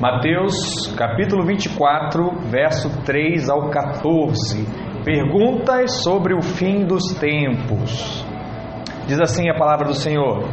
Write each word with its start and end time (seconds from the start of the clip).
Mateus 0.00 0.92
capítulo 0.96 1.46
24, 1.46 2.50
verso 2.50 2.90
3 3.04 3.48
ao 3.48 3.70
14. 3.70 4.66
Perguntas 5.04 6.02
sobre 6.02 6.34
o 6.34 6.42
fim 6.42 6.84
dos 6.84 7.14
tempos. 7.14 8.26
Diz 9.06 9.20
assim 9.20 9.48
a 9.48 9.56
palavra 9.56 9.86
do 9.86 9.94
Senhor: 9.94 10.48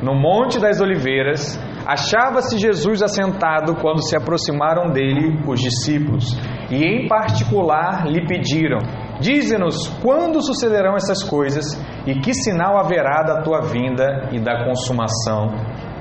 No 0.00 0.14
Monte 0.14 0.60
das 0.60 0.80
Oliveiras, 0.80 1.60
achava-se 1.84 2.56
Jesus 2.56 3.02
assentado 3.02 3.74
quando 3.80 4.00
se 4.00 4.16
aproximaram 4.16 4.92
dele 4.92 5.42
os 5.44 5.60
discípulos, 5.60 6.38
e 6.70 6.84
em 6.84 7.08
particular 7.08 8.06
lhe 8.06 8.24
pediram: 8.28 8.78
Dize-nos 9.18 9.88
quando 10.00 10.40
sucederão 10.40 10.94
essas 10.94 11.20
coisas 11.24 11.64
e 12.06 12.20
que 12.20 12.32
sinal 12.32 12.78
haverá 12.78 13.24
da 13.24 13.42
tua 13.42 13.60
vinda 13.60 14.28
e 14.30 14.38
da 14.38 14.64
consumação 14.64 15.48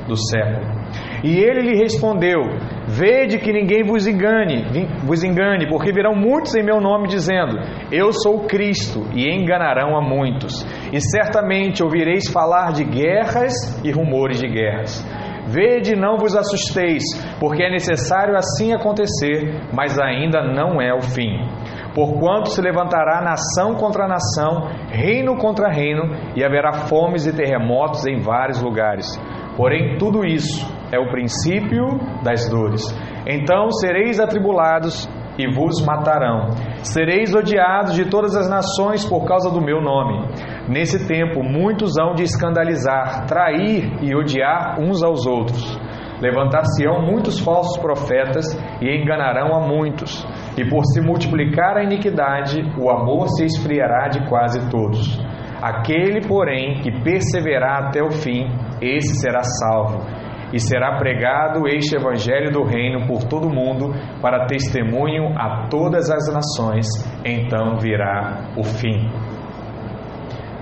do 0.08 0.16
século. 0.16 0.84
E 1.24 1.38
ele 1.38 1.62
lhe 1.62 1.78
respondeu: 1.78 2.42
Vede 2.88 3.40
que 3.40 3.54
ninguém 3.54 3.82
vos 3.82 4.06
engane, 4.06 4.66
vos 5.06 5.24
engane, 5.24 5.68
porque 5.70 5.94
virão 5.94 6.14
muitos 6.14 6.54
em 6.54 6.64
meu 6.64 6.82
nome 6.82 7.08
dizendo: 7.08 7.58
Eu 7.90 8.12
sou 8.12 8.42
Cristo, 8.42 9.08
e 9.14 9.34
enganarão 9.34 9.98
a 9.98 10.02
muitos. 10.02 10.66
E 10.92 11.00
certamente 11.00 11.82
ouvireis 11.82 12.30
falar 12.30 12.74
de 12.74 12.84
guerras 12.84 13.54
e 13.86 13.92
rumores 13.92 14.40
de 14.40 14.48
guerras. 14.48 15.02
Vede, 15.48 15.96
não 15.96 16.18
vos 16.18 16.36
assusteis, 16.36 17.04
porque 17.40 17.64
é 17.64 17.70
necessário 17.70 18.36
assim 18.36 18.74
acontecer, 18.74 19.62
mas 19.74 19.98
ainda 20.00 20.42
não 20.42 20.82
é 20.82 20.94
o 20.94 21.02
fim. 21.02 21.38
Porquanto 21.96 22.50
se 22.50 22.62
levantará 22.62 23.22
nação 23.22 23.76
contra 23.76 24.08
nação, 24.08 24.68
reino 24.90 25.38
contra 25.38 25.72
reino, 25.72 26.16
e 26.36 26.44
haverá 26.44 26.74
fomes 26.88 27.26
e 27.26 27.34
terremotos 27.36 28.06
em 28.06 28.20
vários 28.20 28.62
lugares. 28.62 29.06
Porém, 29.56 29.98
tudo 29.98 30.26
isso 30.26 30.83
é 30.94 31.00
o 31.00 31.10
princípio 31.10 31.88
das 32.24 32.48
dores. 32.48 32.84
Então 33.28 33.72
sereis 33.72 34.20
atribulados 34.20 35.10
e 35.38 35.48
vos 35.48 35.84
matarão. 35.84 36.50
Sereis 36.84 37.34
odiados 37.34 37.96
de 37.96 38.10
todas 38.10 38.36
as 38.36 38.50
nações 38.50 39.04
por 39.04 39.26
causa 39.26 39.50
do 39.50 39.62
meu 39.62 39.82
nome. 39.82 40.28
Nesse 40.70 41.08
tempo, 41.08 41.44
muitos 41.44 41.98
hão 41.98 42.14
de 42.14 42.24
escandalizar, 42.24 43.26
trair 43.26 43.92
e 44.02 44.16
odiar 44.16 44.80
uns 44.80 45.04
aos 45.04 45.26
outros. 45.26 45.80
Levantar-se-ão 46.22 47.02
muitos 47.02 47.40
falsos 47.40 47.78
profetas 47.82 48.46
e 48.82 48.88
enganarão 48.96 49.56
a 49.56 49.68
muitos. 49.68 50.24
E 50.58 50.64
por 50.70 50.86
se 50.86 51.02
multiplicar 51.02 51.78
a 51.78 51.84
iniquidade, 51.84 52.62
o 52.80 52.90
amor 52.90 53.28
se 53.30 53.44
esfriará 53.44 54.08
de 54.08 54.30
quase 54.30 54.70
todos. 54.70 55.20
Aquele, 55.62 56.22
porém, 56.28 56.82
que 56.82 56.92
perseverar 57.04 57.86
até 57.88 58.04
o 58.04 58.12
fim, 58.12 58.48
esse 58.82 59.16
será 59.16 59.42
salvo. 59.44 60.23
E 60.54 60.60
será 60.60 60.98
pregado 60.98 61.68
este 61.68 61.96
evangelho 61.96 62.52
do 62.52 62.64
reino 62.64 63.08
por 63.08 63.24
todo 63.24 63.48
o 63.48 63.54
mundo 63.54 63.92
para 64.22 64.46
testemunho 64.46 65.36
a 65.36 65.68
todas 65.68 66.12
as 66.12 66.32
nações, 66.32 66.86
então 67.26 67.78
virá 67.80 68.54
o 68.56 68.64
fim. 68.64 69.10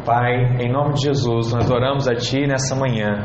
Pai, 0.05 0.55
em 0.59 0.71
nome 0.71 0.93
de 0.93 1.01
Jesus, 1.07 1.53
nós 1.53 1.69
oramos 1.69 2.07
a 2.07 2.15
Ti 2.15 2.47
nessa 2.47 2.75
manhã. 2.75 3.23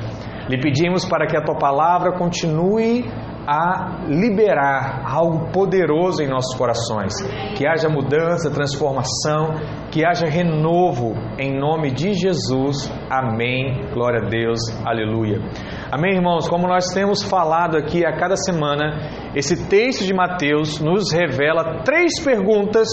Lhe 0.48 0.60
pedimos 0.60 1.08
para 1.08 1.26
que 1.26 1.36
a 1.36 1.42
Tua 1.42 1.56
palavra 1.56 2.18
continue 2.18 3.04
a 3.46 4.06
liberar 4.08 5.02
algo 5.04 5.52
poderoso 5.52 6.22
em 6.22 6.28
nossos 6.28 6.56
corações. 6.56 7.14
Que 7.56 7.66
haja 7.66 7.88
mudança, 7.88 8.50
transformação, 8.50 9.54
que 9.90 10.04
haja 10.04 10.26
renovo 10.26 11.14
em 11.38 11.58
nome 11.58 11.90
de 11.92 12.12
Jesus. 12.14 12.92
Amém. 13.10 13.86
Glória 13.92 14.26
a 14.26 14.28
Deus. 14.28 14.58
Aleluia. 14.84 15.38
Amém, 15.90 16.16
irmãos. 16.16 16.48
Como 16.48 16.66
nós 16.66 16.92
temos 16.92 17.22
falado 17.22 17.76
aqui 17.76 18.04
a 18.04 18.16
cada 18.16 18.36
semana, 18.36 19.30
esse 19.34 19.68
texto 19.68 20.04
de 20.04 20.12
Mateus 20.12 20.80
nos 20.80 21.12
revela 21.12 21.82
três 21.84 22.22
perguntas 22.22 22.88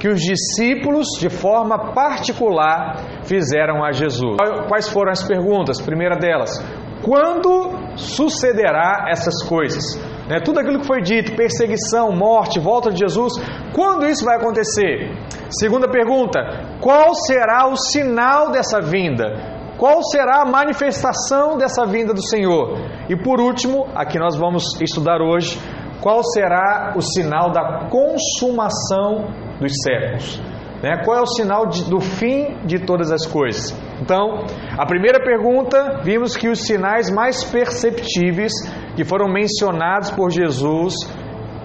que 0.00 0.08
os 0.08 0.20
discípulos, 0.20 1.06
de 1.20 1.30
forma 1.30 1.92
particular, 1.94 3.22
fizeram 3.22 3.84
a 3.84 3.92
Jesus. 3.92 4.36
Quais 4.66 4.88
foram 4.88 5.12
as 5.12 5.22
perguntas? 5.22 5.80
Primeira 5.80 6.16
delas, 6.16 6.58
quando 7.02 7.96
sucederá 7.96 9.06
essas 9.08 9.42
coisas? 9.48 9.82
Né, 10.28 10.40
tudo 10.44 10.60
aquilo 10.60 10.80
que 10.80 10.86
foi 10.86 11.02
dito, 11.02 11.34
perseguição, 11.36 12.12
morte, 12.12 12.60
volta 12.60 12.90
de 12.90 13.00
Jesus, 13.00 13.32
quando 13.74 14.06
isso 14.06 14.24
vai 14.24 14.36
acontecer? 14.36 15.10
Segunda 15.50 15.88
pergunta: 15.88 16.40
qual 16.80 17.14
será 17.14 17.68
o 17.68 17.76
sinal 17.76 18.50
dessa 18.50 18.80
vinda? 18.80 19.60
Qual 19.76 20.02
será 20.04 20.42
a 20.42 20.44
manifestação 20.44 21.56
dessa 21.58 21.84
vinda 21.84 22.14
do 22.14 22.22
Senhor? 22.22 22.78
E 23.08 23.16
por 23.16 23.40
último, 23.40 23.88
aqui 23.96 24.16
nós 24.16 24.36
vamos 24.36 24.80
estudar 24.80 25.20
hoje, 25.20 25.58
qual 26.00 26.22
será 26.22 26.94
o 26.96 27.00
sinal 27.00 27.50
da 27.50 27.88
consumação 27.90 29.26
dos 29.60 29.72
séculos? 29.82 30.51
Né? 30.82 31.02
Qual 31.04 31.16
é 31.16 31.20
o 31.20 31.26
sinal 31.26 31.66
de, 31.66 31.88
do 31.88 32.00
fim 32.00 32.56
de 32.64 32.80
todas 32.80 33.12
as 33.12 33.24
coisas? 33.24 33.70
Então, 34.00 34.44
a 34.76 34.84
primeira 34.84 35.22
pergunta, 35.22 36.00
vimos 36.02 36.36
que 36.36 36.48
os 36.48 36.66
sinais 36.66 37.08
mais 37.08 37.44
perceptíveis 37.44 38.52
que 38.96 39.04
foram 39.04 39.28
mencionados 39.28 40.10
por 40.10 40.30
Jesus, 40.30 40.94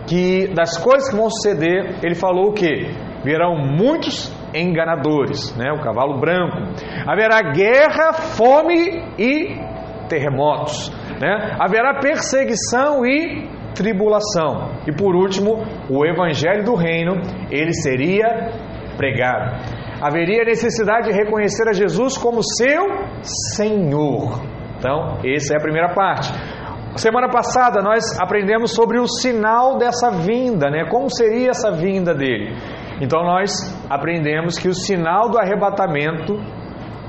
que 0.05 0.47
das 0.53 0.77
coisas 0.77 1.09
que 1.09 1.15
vão 1.15 1.29
suceder, 1.29 1.99
ele 2.03 2.13
falou 2.15 2.51
o 2.51 2.53
que? 2.53 2.91
Virão 3.23 3.55
muitos 3.57 4.31
enganadores, 4.53 5.55
né? 5.57 5.71
o 5.71 5.81
cavalo 5.81 6.19
branco. 6.19 6.57
Haverá 7.07 7.41
guerra, 7.51 8.13
fome 8.13 9.03
e 9.17 9.59
terremotos. 10.07 10.91
Né? 11.19 11.57
Haverá 11.59 11.99
perseguição 11.99 13.05
e 13.05 13.49
tribulação. 13.75 14.71
E 14.87 14.91
por 14.91 15.15
último, 15.15 15.63
o 15.89 16.05
evangelho 16.05 16.63
do 16.63 16.75
reino, 16.75 17.15
ele 17.51 17.73
seria 17.73 18.66
pregado. 18.97 19.55
Haveria 20.01 20.43
necessidade 20.43 21.09
de 21.09 21.13
reconhecer 21.13 21.69
a 21.69 21.73
Jesus 21.73 22.17
como 22.17 22.41
seu 22.43 22.83
Senhor. 23.55 24.41
Então, 24.77 25.19
essa 25.23 25.53
é 25.53 25.57
a 25.57 25.61
primeira 25.61 25.93
parte. 25.93 26.31
Semana 26.95 27.29
passada 27.29 27.81
nós 27.81 28.19
aprendemos 28.19 28.73
sobre 28.73 28.99
o 28.99 29.07
sinal 29.07 29.77
dessa 29.77 30.09
vinda, 30.11 30.69
né? 30.69 30.85
Como 30.89 31.09
seria 31.09 31.51
essa 31.51 31.71
vinda 31.71 32.13
dele? 32.13 32.55
Então 32.99 33.23
nós 33.23 33.51
aprendemos 33.87 34.57
que 34.57 34.67
o 34.67 34.73
sinal 34.73 35.29
do 35.29 35.37
arrebatamento 35.37 36.33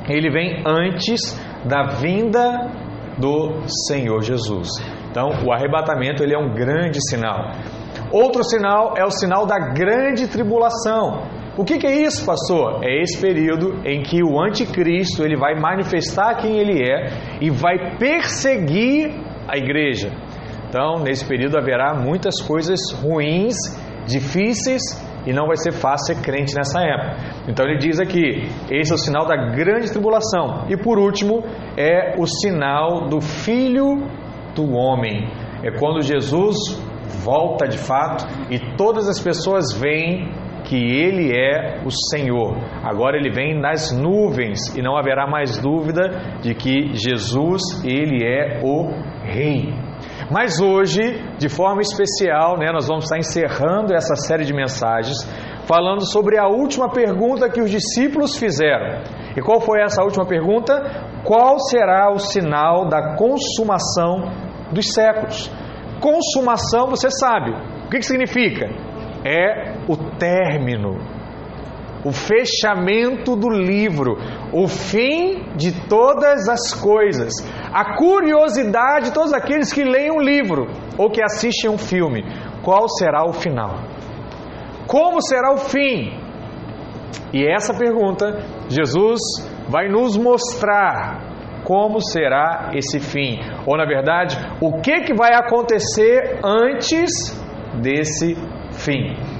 ele 0.09 0.31
vem 0.31 0.63
antes 0.67 1.21
da 1.65 1.85
vinda 2.01 2.71
do 3.19 3.63
Senhor 3.89 4.23
Jesus. 4.23 4.69
Então, 5.11 5.31
o 5.45 5.53
arrebatamento 5.53 6.23
ele 6.23 6.35
é 6.35 6.39
um 6.39 6.55
grande 6.55 6.99
sinal. 7.09 7.51
Outro 8.13 8.45
sinal 8.45 8.95
é 8.97 9.05
o 9.05 9.11
sinal 9.11 9.47
da 9.47 9.59
grande 9.59 10.29
tribulação. 10.29 11.23
O 11.59 11.65
que, 11.65 11.77
que, 11.77 11.89
é 11.89 12.03
isso, 12.03 12.25
pastor? 12.25 12.85
É 12.85 13.03
esse 13.03 13.21
período 13.21 13.83
em 13.85 14.01
que 14.01 14.23
o 14.23 14.41
anticristo 14.41 15.25
ele 15.25 15.37
vai 15.37 15.59
manifestar 15.59 16.37
quem 16.37 16.57
ele 16.57 16.81
é 16.89 17.41
e 17.41 17.51
vai 17.51 17.97
perseguir 17.99 19.11
a 19.49 19.59
igreja. 19.59 20.13
Então, 20.69 21.03
nesse 21.03 21.27
período 21.27 21.59
haverá 21.59 21.95
muitas 21.95 22.41
coisas 22.41 22.79
ruins, 23.03 23.57
difíceis 24.07 24.83
e 25.27 25.33
não 25.33 25.49
vai 25.49 25.57
ser 25.57 25.73
fácil 25.73 26.15
ser 26.15 26.23
crente 26.23 26.55
nessa 26.55 26.81
época. 26.81 27.17
Então 27.49 27.67
ele 27.67 27.79
diz 27.79 27.99
aqui: 27.99 28.49
esse 28.71 28.93
é 28.93 28.95
o 28.95 28.99
sinal 28.99 29.27
da 29.27 29.37
grande 29.37 29.91
tribulação. 29.91 30.67
E 30.69 30.77
por 30.77 30.97
último, 30.97 31.43
é 31.77 32.15
o 32.21 32.25
sinal 32.25 33.09
do 33.09 33.21
filho 33.21 34.07
do 34.55 34.75
homem. 34.75 35.29
É 35.65 35.73
quando 35.77 36.03
Jesus 36.03 36.57
volta 37.25 37.67
de 37.67 37.79
fato 37.79 38.25
e 38.49 38.77
todas 38.77 39.09
as 39.09 39.19
pessoas 39.19 39.73
veem 39.73 40.31
que 40.69 40.77
ele 40.77 41.33
é 41.35 41.81
o 41.85 41.91
Senhor. 42.11 42.55
Agora 42.85 43.17
ele 43.17 43.31
vem 43.31 43.59
nas 43.59 43.91
nuvens 43.91 44.77
e 44.77 44.83
não 44.83 44.97
haverá 44.97 45.27
mais 45.27 45.57
dúvida 45.59 46.11
de 46.43 46.55
que 46.55 46.95
Jesus, 46.95 47.63
ele 47.85 48.23
é 48.23 48.61
o 48.63 48.87
rei. 49.25 49.73
Mas 50.31 50.61
hoje, 50.61 51.01
de 51.39 51.49
forma 51.49 51.81
especial, 51.81 52.59
né, 52.59 52.71
nós 52.71 52.87
vamos 52.87 53.05
estar 53.05 53.17
encerrando 53.17 53.95
essa 53.95 54.15
série 54.15 54.45
de 54.45 54.53
mensagens 54.53 55.17
falando 55.67 56.05
sobre 56.05 56.39
a 56.39 56.47
última 56.47 56.91
pergunta 56.91 57.49
que 57.49 57.61
os 57.61 57.71
discípulos 57.71 58.37
fizeram. 58.37 59.03
E 59.37 59.41
qual 59.41 59.61
foi 59.61 59.81
essa 59.81 60.03
última 60.03 60.27
pergunta? 60.27 60.75
Qual 61.25 61.59
será 61.61 62.13
o 62.13 62.19
sinal 62.19 62.89
da 62.89 63.17
consumação 63.17 64.31
dos 64.71 64.93
séculos? 64.93 65.51
Consumação, 66.01 66.89
você 66.89 67.11
sabe. 67.11 67.51
O 67.87 67.91
que, 67.91 67.99
que 67.99 68.07
significa? 68.07 68.67
É 69.25 69.78
o 69.89 69.97
término, 69.97 70.99
o 72.05 72.13
fechamento 72.13 73.35
do 73.35 73.49
livro, 73.49 74.17
o 74.53 74.69
fim 74.69 75.45
de 75.57 75.89
todas 75.89 76.49
as 76.49 76.73
coisas, 76.75 77.33
a 77.73 77.97
curiosidade 77.97 79.07
de 79.07 79.15
todos 79.15 79.33
aqueles 79.33 79.73
que 79.73 79.83
leem 79.83 80.13
um 80.13 80.21
livro 80.21 80.67
ou 80.97 81.11
que 81.11 81.23
assistem 81.23 81.71
um 81.71 81.79
filme. 81.79 82.23
Qual 82.63 82.89
será 82.89 83.25
o 83.25 83.33
final? 83.33 83.81
Como 84.87 85.21
será 85.21 85.53
o 85.53 85.59
fim? 85.59 86.13
E 87.33 87.47
essa 87.47 87.75
pergunta, 87.75 88.43
Jesus 88.69 89.21
vai 89.69 89.89
nos 89.89 90.17
mostrar 90.17 91.29
como 91.65 92.01
será 92.01 92.71
esse 92.73 92.99
fim, 92.99 93.41
ou 93.67 93.77
na 93.77 93.85
verdade, 93.85 94.37
o 94.61 94.81
que 94.81 95.01
que 95.03 95.15
vai 95.15 95.35
acontecer 95.35 96.41
antes 96.43 97.11
desse 97.83 98.35
fim. 98.73 99.38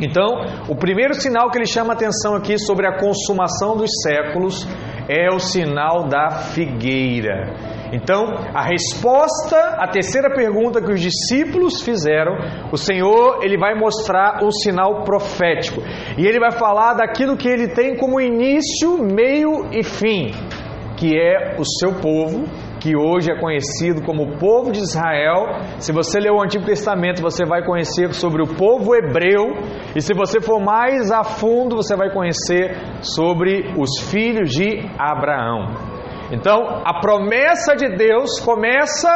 Então, 0.00 0.44
o 0.68 0.76
primeiro 0.76 1.14
sinal 1.14 1.50
que 1.50 1.58
ele 1.58 1.66
chama 1.66 1.92
atenção 1.92 2.34
aqui 2.34 2.58
sobre 2.58 2.86
a 2.86 2.98
consumação 2.98 3.76
dos 3.76 3.90
séculos 4.02 4.66
é 5.08 5.28
o 5.34 5.38
sinal 5.38 6.08
da 6.08 6.30
figueira. 6.30 7.54
Então, 7.92 8.24
a 8.54 8.62
resposta 8.62 9.56
à 9.78 9.88
terceira 9.88 10.32
pergunta 10.32 10.80
que 10.80 10.92
os 10.92 11.00
discípulos 11.00 11.82
fizeram, 11.82 12.36
o 12.72 12.76
Senhor, 12.76 13.40
ele 13.42 13.58
vai 13.58 13.74
mostrar 13.74 14.44
um 14.44 14.50
sinal 14.52 15.02
profético. 15.02 15.82
E 16.16 16.24
ele 16.24 16.38
vai 16.38 16.52
falar 16.52 16.94
daquilo 16.94 17.36
que 17.36 17.48
ele 17.48 17.68
tem 17.68 17.96
como 17.96 18.20
início, 18.20 18.96
meio 18.98 19.66
e 19.72 19.82
fim, 19.82 20.30
que 20.96 21.18
é 21.18 21.56
o 21.58 21.64
seu 21.64 21.94
povo, 22.00 22.44
que 22.80 22.96
hoje 22.96 23.30
é 23.30 23.38
conhecido 23.38 24.02
como 24.02 24.38
povo 24.38 24.72
de 24.72 24.80
Israel. 24.80 25.60
Se 25.78 25.92
você 25.92 26.18
ler 26.18 26.32
o 26.32 26.42
Antigo 26.42 26.64
Testamento, 26.64 27.22
você 27.22 27.44
vai 27.44 27.64
conhecer 27.64 28.12
sobre 28.14 28.42
o 28.42 28.46
povo 28.46 28.94
hebreu, 28.94 29.52
e 29.94 30.00
se 30.00 30.14
você 30.14 30.40
for 30.40 30.58
mais 30.58 31.10
a 31.10 31.22
fundo, 31.22 31.76
você 31.76 31.94
vai 31.94 32.10
conhecer 32.10 32.74
sobre 33.02 33.74
os 33.76 34.10
filhos 34.10 34.50
de 34.50 34.88
Abraão. 34.98 35.74
Então, 36.32 36.62
a 36.84 37.00
promessa 37.00 37.74
de 37.74 37.96
Deus 37.96 38.40
começa 38.40 39.10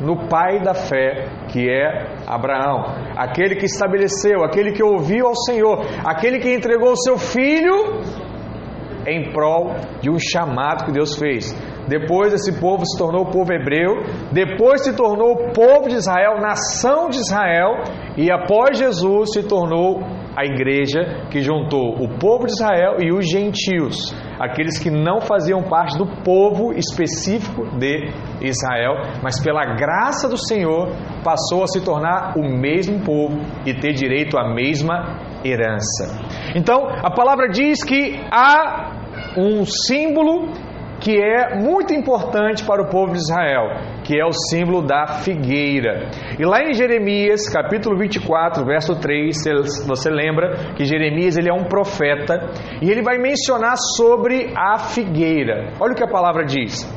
no 0.00 0.28
pai 0.28 0.60
da 0.62 0.74
fé, 0.74 1.26
que 1.48 1.68
é 1.68 2.06
Abraão, 2.26 2.84
aquele 3.16 3.56
que 3.56 3.66
estabeleceu, 3.66 4.44
aquele 4.44 4.72
que 4.72 4.82
ouviu 4.82 5.26
ao 5.26 5.34
Senhor, 5.34 5.80
aquele 6.04 6.38
que 6.38 6.54
entregou 6.54 6.92
o 6.92 6.96
seu 6.96 7.18
filho 7.18 8.00
em 9.06 9.32
prol 9.32 9.74
de 10.00 10.10
um 10.10 10.18
chamado 10.18 10.84
que 10.84 10.92
Deus 10.92 11.16
fez. 11.16 11.54
Depois 11.88 12.32
esse 12.32 12.60
povo 12.60 12.84
se 12.84 12.98
tornou 12.98 13.22
o 13.22 13.30
povo 13.30 13.52
hebreu, 13.52 14.02
depois 14.32 14.82
se 14.82 14.94
tornou 14.94 15.32
o 15.32 15.52
povo 15.52 15.88
de 15.88 15.94
Israel, 15.94 16.40
nação 16.40 17.08
de 17.08 17.18
Israel, 17.18 17.84
e 18.16 18.30
após 18.30 18.78
Jesus 18.78 19.32
se 19.32 19.44
tornou 19.44 20.00
a 20.36 20.44
igreja 20.44 21.28
que 21.30 21.40
juntou 21.40 21.94
o 21.94 22.18
povo 22.18 22.46
de 22.46 22.52
Israel 22.52 22.96
e 23.00 23.10
os 23.10 23.26
gentios, 23.26 24.14
aqueles 24.38 24.78
que 24.78 24.90
não 24.90 25.20
faziam 25.20 25.62
parte 25.62 25.96
do 25.96 26.06
povo 26.22 26.74
específico 26.74 27.64
de 27.78 28.10
Israel, 28.42 28.96
mas 29.22 29.42
pela 29.42 29.64
graça 29.76 30.28
do 30.28 30.36
Senhor 30.36 30.88
passou 31.24 31.62
a 31.62 31.66
se 31.66 31.82
tornar 31.82 32.36
o 32.36 32.42
mesmo 32.42 33.02
povo 33.02 33.38
e 33.64 33.72
ter 33.72 33.94
direito 33.94 34.36
à 34.36 34.52
mesma 34.52 35.18
herança. 35.42 36.20
Então, 36.54 36.86
a 37.02 37.10
palavra 37.10 37.48
diz 37.48 37.82
que 37.82 38.20
há 38.30 38.95
um 39.36 39.64
símbolo 39.64 40.48
que 41.00 41.16
é 41.22 41.54
muito 41.56 41.92
importante 41.92 42.64
para 42.64 42.82
o 42.82 42.88
povo 42.88 43.12
de 43.12 43.18
Israel, 43.18 43.68
que 44.02 44.18
é 44.18 44.24
o 44.24 44.32
símbolo 44.32 44.82
da 44.82 45.06
figueira. 45.06 46.08
E 46.38 46.44
lá 46.44 46.62
em 46.62 46.72
Jeremias, 46.72 47.48
capítulo 47.48 47.98
24, 47.98 48.64
verso 48.64 48.98
3, 48.98 49.36
você 49.86 50.10
lembra 50.10 50.74
que 50.74 50.84
Jeremias 50.84 51.36
ele 51.36 51.50
é 51.50 51.52
um 51.52 51.64
profeta 51.64 52.50
e 52.80 52.90
ele 52.90 53.02
vai 53.02 53.18
mencionar 53.18 53.76
sobre 53.96 54.52
a 54.56 54.78
figueira. 54.78 55.72
Olha 55.80 55.92
o 55.92 55.94
que 55.94 56.04
a 56.04 56.10
palavra 56.10 56.44
diz. 56.44 56.90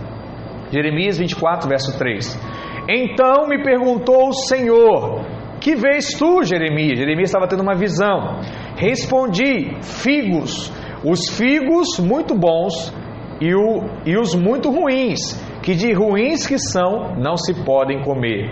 Jeremias 0.72 1.18
24, 1.18 1.68
verso 1.68 1.98
3. 1.98 2.40
Então 2.88 3.48
me 3.48 3.62
perguntou 3.64 4.30
o 4.30 4.34
Senhor: 4.34 5.26
Que 5.60 5.76
vês 5.76 6.14
tu, 6.18 6.44
Jeremias? 6.44 6.98
Jeremias 6.98 7.30
estava 7.30 7.48
tendo 7.48 7.64
uma 7.64 7.76
visão. 7.76 8.40
Respondi: 8.76 9.76
Figos. 9.82 10.72
Os 11.04 11.30
figos 11.30 11.98
muito 12.00 12.36
bons 12.36 12.94
e, 13.40 13.56
o, 13.56 13.86
e 14.06 14.18
os 14.18 14.36
muito 14.36 14.70
ruins, 14.70 15.34
que 15.64 15.74
de 15.74 15.94
ruins 15.94 16.46
que 16.46 16.58
são, 16.58 17.16
não 17.16 17.38
se 17.38 17.54
podem 17.64 18.04
comer. 18.04 18.52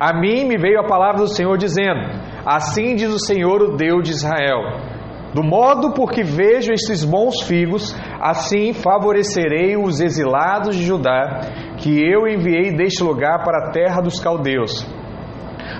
A 0.00 0.12
mim 0.12 0.44
me 0.44 0.56
veio 0.56 0.80
a 0.80 0.88
palavra 0.88 1.22
do 1.22 1.28
Senhor 1.28 1.56
dizendo: 1.56 2.00
Assim 2.44 2.96
diz 2.96 3.12
o 3.12 3.18
Senhor, 3.18 3.62
o 3.62 3.76
Deus 3.76 4.02
de 4.02 4.10
Israel. 4.10 4.94
Do 5.34 5.42
modo 5.42 5.92
por 5.92 6.12
que 6.12 6.22
vejo 6.22 6.72
estes 6.72 7.04
bons 7.04 7.42
figos, 7.42 7.94
assim 8.20 8.72
favorecerei 8.72 9.76
os 9.76 10.00
exilados 10.00 10.76
de 10.76 10.84
Judá, 10.84 11.40
que 11.76 11.90
eu 11.90 12.28
enviei 12.28 12.72
deste 12.72 13.02
lugar 13.02 13.42
para 13.44 13.66
a 13.66 13.70
terra 13.72 14.00
dos 14.00 14.20
caldeus. 14.20 14.86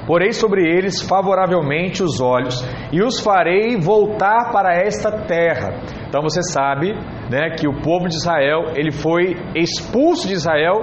Porei 0.06 0.32
sobre 0.32 0.62
eles 0.62 1.00
favoravelmente 1.00 2.02
os 2.02 2.20
olhos 2.20 2.62
e 2.93 3.02
os 3.02 3.20
farei 3.20 3.76
voltar 3.81 4.50
para 4.52 4.75
esta 4.75 5.11
terra. 5.25 6.04
Então 6.14 6.22
você 6.22 6.43
sabe 6.52 6.94
né, 7.28 7.56
que 7.58 7.66
o 7.66 7.82
povo 7.82 8.06
de 8.06 8.14
Israel 8.14 8.66
ele 8.76 8.93
foi 8.93 9.34
expulso 9.56 10.28
de 10.28 10.34
Israel 10.34 10.76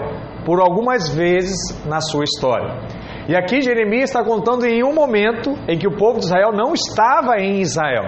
por 0.45 0.59
algumas 0.59 1.07
vezes 1.07 1.55
na 1.87 2.01
sua 2.01 2.25
história. 2.25 2.81
E 3.29 3.33
aqui 3.33 3.61
Jeremias 3.61 4.09
está 4.09 4.25
contando 4.25 4.65
em 4.65 4.83
um 4.83 4.93
momento 4.93 5.51
em 5.69 5.77
que 5.77 5.87
o 5.87 5.95
povo 5.95 6.19
de 6.19 6.25
Israel 6.25 6.51
não 6.51 6.73
estava 6.73 7.37
em 7.37 7.61
Israel. 7.61 8.03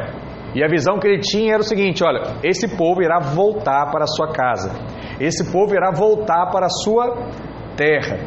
E 0.54 0.62
a 0.62 0.68
visão 0.68 1.00
que 1.00 1.08
ele 1.08 1.22
tinha 1.22 1.54
era 1.54 1.62
o 1.62 1.66
seguinte: 1.66 2.04
olha, 2.04 2.24
esse 2.44 2.76
povo 2.76 3.02
irá 3.02 3.20
voltar 3.20 3.90
para 3.90 4.04
a 4.04 4.08
sua 4.08 4.34
casa, 4.34 4.74
esse 5.18 5.50
povo 5.50 5.74
irá 5.74 5.92
voltar 5.96 6.52
para 6.52 6.66
a 6.66 6.70
sua 6.70 7.30
terra. 7.78 8.18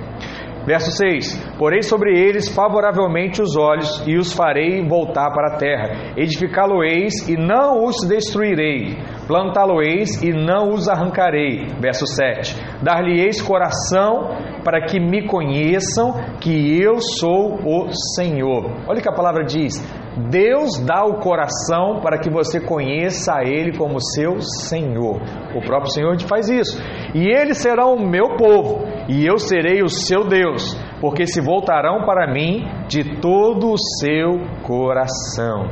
Verso 0.67 0.91
6: 0.91 1.57
Porei 1.59 1.81
sobre 1.81 2.19
eles 2.19 2.49
favoravelmente 2.49 3.41
os 3.41 3.57
olhos 3.57 4.03
e 4.05 4.17
os 4.17 4.33
farei 4.33 4.85
voltar 4.87 5.31
para 5.31 5.55
a 5.55 5.57
terra. 5.59 6.13
Edificá-lo-eis 6.17 7.29
e 7.29 7.37
não 7.37 7.85
os 7.85 7.95
destruirei. 8.09 8.97
Plantá-lo-eis 9.29 10.21
e 10.23 10.33
não 10.33 10.71
os 10.71 10.89
arrancarei. 10.89 11.67
Verso 11.81 12.05
7: 12.07 12.57
Dar-lhe-eis 12.83 13.41
coração 13.41 14.29
para 14.65 14.85
que 14.85 14.99
me 14.99 15.27
conheçam 15.29 16.13
que 16.41 16.83
eu 16.83 16.99
sou 17.01 17.55
o 17.65 17.89
Senhor. 18.17 18.65
Olha 18.89 18.99
o 18.99 19.03
que 19.03 19.09
a 19.09 19.15
palavra 19.15 19.45
diz: 19.45 19.81
Deus 20.17 20.79
dá 20.85 21.05
o 21.05 21.21
coração 21.21 22.01
para 22.03 22.19
que 22.19 22.31
você 22.31 22.59
conheça 22.59 23.35
a 23.35 23.45
Ele 23.45 23.77
como 23.77 24.01
seu 24.01 24.41
Senhor. 24.41 25.21
O 25.55 25.61
próprio 25.61 25.93
Senhor 25.93 26.19
faz 26.23 26.49
isso. 26.49 26.83
E 27.15 27.29
eles 27.29 27.59
serão 27.59 27.95
o 27.95 28.09
meu 28.09 28.37
povo, 28.37 28.85
e 29.09 29.27
eu 29.27 29.39
serei 29.39 29.83
o 29.83 29.89
seu 29.89 30.27
Deus, 30.27 30.75
porque 31.01 31.27
se 31.27 31.41
voltarão 31.41 32.05
para 32.05 32.33
mim 32.33 32.65
de 32.89 33.21
todo 33.21 33.73
o 33.73 33.79
seu 34.01 34.41
coração. 34.63 35.67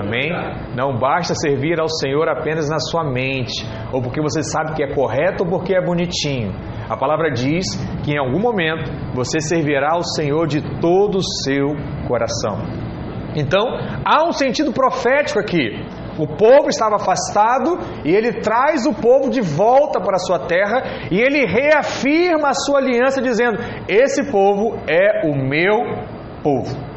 Amém? 0.00 0.30
Não 0.76 0.98
basta 0.98 1.34
servir 1.34 1.80
ao 1.80 1.88
Senhor 1.88 2.28
apenas 2.28 2.68
na 2.68 2.78
sua 2.78 3.04
mente, 3.04 3.64
ou 3.92 4.02
porque 4.02 4.20
você 4.20 4.42
sabe 4.42 4.74
que 4.74 4.82
é 4.82 4.92
correto 4.92 5.44
ou 5.44 5.50
porque 5.50 5.74
é 5.74 5.84
bonitinho. 5.84 6.52
A 6.88 6.96
palavra 6.96 7.30
diz 7.30 7.64
que 8.02 8.12
em 8.12 8.18
algum 8.18 8.40
momento 8.40 8.90
você 9.14 9.40
servirá 9.40 9.92
ao 9.94 10.02
Senhor 10.02 10.46
de 10.46 10.60
todo 10.80 11.18
o 11.18 11.22
seu 11.22 11.68
coração. 12.06 12.83
Então, 13.36 13.66
há 14.04 14.26
um 14.26 14.32
sentido 14.32 14.72
profético 14.72 15.40
aqui. 15.40 15.72
O 16.18 16.26
povo 16.26 16.68
estava 16.68 16.96
afastado 16.96 17.78
e 18.04 18.14
ele 18.14 18.40
traz 18.40 18.86
o 18.86 18.94
povo 18.94 19.28
de 19.28 19.40
volta 19.40 20.00
para 20.00 20.14
a 20.14 20.18
sua 20.18 20.38
terra 20.38 21.08
e 21.10 21.20
ele 21.20 21.44
reafirma 21.44 22.50
a 22.50 22.54
sua 22.54 22.78
aliança, 22.78 23.20
dizendo: 23.20 23.58
Esse 23.88 24.30
povo 24.30 24.78
é 24.88 25.26
o 25.26 25.34
meu 25.34 25.78
povo. 26.42 26.94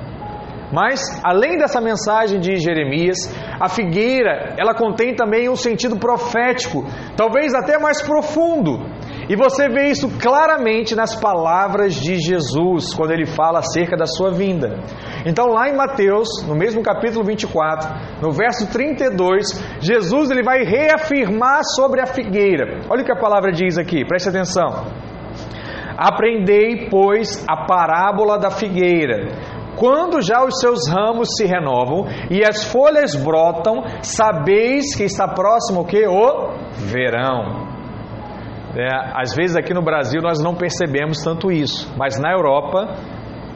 Mas, 0.72 1.00
além 1.24 1.58
dessa 1.58 1.79
mensagem 1.79 2.39
de 2.39 2.58
Jeremias, 2.58 3.17
a 3.60 3.70
figueira, 3.70 4.53
ela 4.58 4.74
contém 4.74 5.15
também 5.15 5.50
um 5.50 5.56
sentido 5.56 5.98
profético, 5.98 6.84
talvez 7.15 7.56
até 7.56 7.79
mais 7.79 8.01
profundo. 8.01 8.86
E 9.29 9.36
você 9.36 9.67
vê 9.67 9.89
isso 9.89 10.10
claramente 10.19 10.96
nas 10.96 11.13
palavras 11.13 11.96
de 11.96 12.15
Jesus, 12.15 12.93
quando 12.93 13.12
ele 13.12 13.25
fala 13.25 13.60
acerca 13.60 13.98
da 13.98 14.05
sua 14.05 14.31
vinda. 14.31 14.79
Então, 15.25 15.48
lá 15.48 15.67
em 15.67 15.75
Mateus, 15.75 16.29
no 16.48 16.55
mesmo 16.55 16.81
capítulo 16.81 17.25
24, 17.25 18.22
no 18.22 18.31
verso 18.31 18.72
32, 18.72 19.46
Jesus 19.81 20.31
ele 20.31 20.43
vai 20.43 20.63
reafirmar 20.63 21.60
sobre 21.75 22.00
a 22.00 22.05
figueira. 22.05 22.79
Olha 22.89 23.01
o 23.01 23.05
que 23.05 23.12
a 23.12 23.19
palavra 23.19 23.51
diz 23.51 23.77
aqui, 23.77 24.05
preste 24.05 24.29
atenção. 24.29 24.86
Aprendei, 25.98 26.88
pois, 26.89 27.43
a 27.50 27.65
parábola 27.65 28.38
da 28.38 28.50
figueira. 28.51 29.27
Quando 29.75 30.22
já 30.22 30.43
os 30.43 30.60
seus 30.60 30.88
ramos 30.89 31.29
se 31.36 31.46
renovam 31.46 32.05
e 32.31 32.43
as 32.43 32.63
folhas 32.63 33.13
brotam, 33.15 33.84
sabeis 34.01 34.96
que 34.96 35.03
está 35.03 35.27
próximo 35.27 35.81
o 35.81 35.86
que? 35.86 36.07
O 36.07 36.53
verão. 36.77 37.76
É, 38.75 38.88
às 39.15 39.33
vezes 39.36 39.55
aqui 39.55 39.74
no 39.74 39.81
Brasil 39.81 40.21
nós 40.21 40.43
não 40.43 40.53
percebemos 40.53 41.24
tanto 41.24 41.51
isso, 41.51 41.91
mas 41.97 42.19
na 42.19 42.31
Europa, 42.31 42.95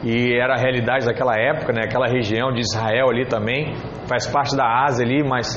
e 0.02 0.34
era 0.34 0.54
a 0.54 0.56
realidade 0.56 1.06
daquela 1.06 1.34
época, 1.38 1.72
né, 1.72 1.82
aquela 1.84 2.08
região 2.08 2.52
de 2.52 2.60
Israel 2.60 3.10
ali 3.10 3.26
também, 3.26 3.74
faz 4.08 4.26
parte 4.26 4.56
da 4.56 4.84
Ásia 4.84 5.04
ali, 5.04 5.22
mas 5.22 5.56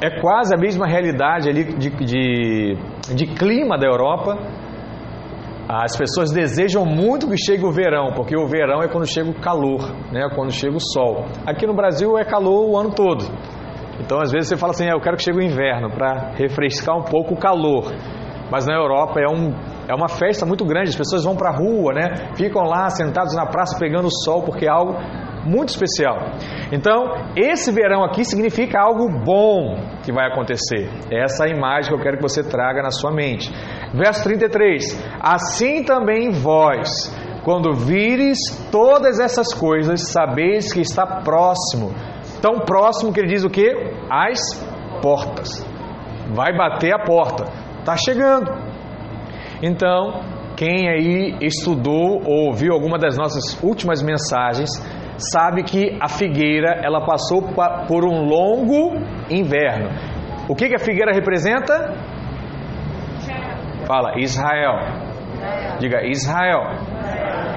é 0.00 0.20
quase 0.20 0.54
a 0.54 0.58
mesma 0.58 0.86
realidade 0.86 1.48
ali 1.48 1.64
de, 1.64 1.90
de, 1.90 2.76
de 3.14 3.26
clima 3.34 3.78
da 3.78 3.86
Europa. 3.86 4.36
As 5.68 5.96
pessoas 5.96 6.30
desejam 6.30 6.84
muito 6.84 7.28
que 7.28 7.36
chegue 7.36 7.64
o 7.64 7.72
verão, 7.72 8.12
porque 8.14 8.36
o 8.36 8.46
verão 8.46 8.82
é 8.82 8.88
quando 8.88 9.04
chega 9.06 9.28
o 9.28 9.40
calor, 9.40 9.90
né, 10.12 10.28
quando 10.34 10.52
chega 10.52 10.76
o 10.76 10.80
sol. 10.80 11.24
Aqui 11.44 11.66
no 11.66 11.74
Brasil 11.74 12.16
é 12.16 12.24
calor 12.24 12.70
o 12.70 12.78
ano 12.78 12.94
todo. 12.94 13.24
Então 13.98 14.20
às 14.20 14.30
vezes 14.30 14.48
você 14.48 14.56
fala 14.56 14.72
assim, 14.72 14.86
ah, 14.86 14.92
eu 14.92 15.00
quero 15.00 15.16
que 15.16 15.24
chegue 15.24 15.38
o 15.38 15.42
inverno 15.42 15.90
para 15.90 16.34
refrescar 16.36 16.96
um 16.96 17.02
pouco 17.02 17.34
o 17.34 17.36
calor. 17.36 17.92
Mas 18.50 18.66
na 18.66 18.74
Europa 18.74 19.20
é, 19.20 19.28
um, 19.28 19.52
é 19.88 19.94
uma 19.94 20.08
festa 20.08 20.46
muito 20.46 20.64
grande, 20.64 20.90
as 20.90 20.96
pessoas 20.96 21.24
vão 21.24 21.36
para 21.36 21.50
a 21.50 21.56
rua, 21.56 21.92
né? 21.92 22.32
ficam 22.36 22.62
lá 22.62 22.88
sentados 22.90 23.34
na 23.34 23.46
praça 23.46 23.78
pegando 23.78 24.08
sol, 24.24 24.42
porque 24.42 24.66
é 24.66 24.68
algo 24.68 24.94
muito 25.46 25.68
especial. 25.70 26.16
Então, 26.72 27.14
esse 27.36 27.70
verão 27.70 28.04
aqui 28.04 28.24
significa 28.24 28.80
algo 28.80 29.08
bom 29.24 29.76
que 30.04 30.12
vai 30.12 30.26
acontecer. 30.26 30.90
Essa 31.10 31.44
é 31.44 31.52
a 31.52 31.56
imagem 31.56 31.88
que 31.88 31.94
eu 31.94 32.02
quero 32.02 32.16
que 32.16 32.22
você 32.22 32.42
traga 32.42 32.82
na 32.82 32.90
sua 32.90 33.12
mente. 33.12 33.50
Verso 33.94 34.24
33: 34.24 35.04
Assim 35.20 35.84
também 35.84 36.30
vós, 36.30 37.14
quando 37.44 37.72
vires 37.72 38.38
todas 38.72 39.20
essas 39.20 39.54
coisas, 39.54 40.10
sabeis 40.10 40.72
que 40.72 40.80
está 40.80 41.06
próximo. 41.22 41.94
Tão 42.42 42.60
próximo 42.60 43.12
que 43.12 43.20
ele 43.20 43.28
diz 43.28 43.44
o 43.44 43.50
que? 43.50 43.68
As 44.10 44.38
portas. 45.00 45.64
Vai 46.34 46.56
bater 46.56 46.92
a 46.92 46.98
porta. 46.98 47.65
Está 47.86 47.96
chegando. 47.96 48.50
Então, 49.62 50.20
quem 50.56 50.88
aí 50.88 51.36
estudou 51.40 52.20
ou 52.26 52.48
ouviu 52.48 52.72
alguma 52.72 52.98
das 52.98 53.16
nossas 53.16 53.62
últimas 53.62 54.02
mensagens, 54.02 54.70
sabe 55.16 55.62
que 55.62 55.96
a 56.00 56.08
figueira 56.08 56.80
ela 56.82 57.06
passou 57.06 57.42
por 57.86 58.04
um 58.04 58.24
longo 58.24 58.96
inverno. 59.30 59.88
O 60.48 60.56
que, 60.56 60.68
que 60.68 60.74
a 60.74 60.80
figueira 60.80 61.12
representa? 61.12 61.94
Fala, 63.86 64.18
Israel. 64.18 64.80
Diga, 65.78 66.04
Israel. 66.04 66.62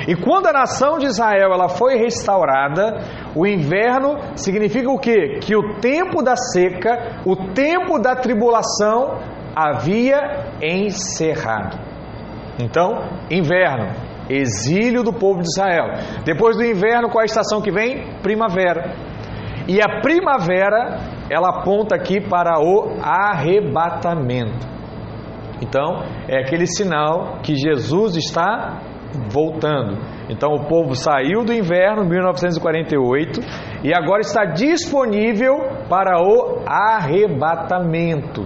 E 0.08 0.16
quando 0.16 0.48
a 0.48 0.54
nação 0.54 0.98
de 0.98 1.08
Israel 1.08 1.52
ela 1.52 1.68
foi 1.68 1.98
restaurada, 1.98 3.02
o 3.36 3.46
inverno 3.46 4.20
significa 4.38 4.90
o 4.90 4.98
quê? 4.98 5.40
Que 5.42 5.54
o 5.54 5.82
tempo 5.82 6.24
da 6.24 6.38
seca, 6.38 7.20
o 7.26 7.36
tempo 7.54 8.00
da 8.00 8.16
tribulação 8.16 9.20
havia 9.54 10.54
encerrado. 10.62 11.89
Então, 12.62 13.04
inverno, 13.32 13.88
exílio 14.30 15.02
do 15.02 15.14
povo 15.14 15.42
de 15.42 15.48
Israel. 15.48 15.88
Depois 16.26 16.58
do 16.58 16.64
inverno, 16.64 17.10
qual 17.10 17.22
é 17.22 17.24
a 17.24 17.26
estação 17.26 17.62
que 17.62 17.72
vem? 17.72 18.20
Primavera. 18.22 18.94
E 19.68 19.82
a 19.82 20.02
primavera, 20.02 21.00
ela 21.30 21.60
aponta 21.60 21.96
aqui 21.96 22.20
para 22.20 22.60
o 22.60 22.98
arrebatamento. 23.02 24.68
Então, 25.62 26.04
é 26.28 26.40
aquele 26.40 26.66
sinal 26.66 27.40
que 27.44 27.56
Jesus 27.56 28.16
está 28.16 28.82
voltando. 29.30 29.98
Então, 30.30 30.54
o 30.54 30.68
povo 30.68 30.96
saiu 30.96 31.44
do 31.44 31.54
inverno 31.54 32.06
1948 32.06 33.42
e 33.84 33.94
agora 33.94 34.22
está 34.22 34.46
disponível 34.46 35.56
para 35.90 36.22
o 36.22 36.62
arrebatamento. 36.66 38.46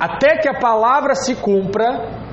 Até 0.04 0.36
que 0.36 0.48
a 0.50 0.58
palavra 0.60 1.14
se 1.14 1.34
cumpra, 1.34 1.86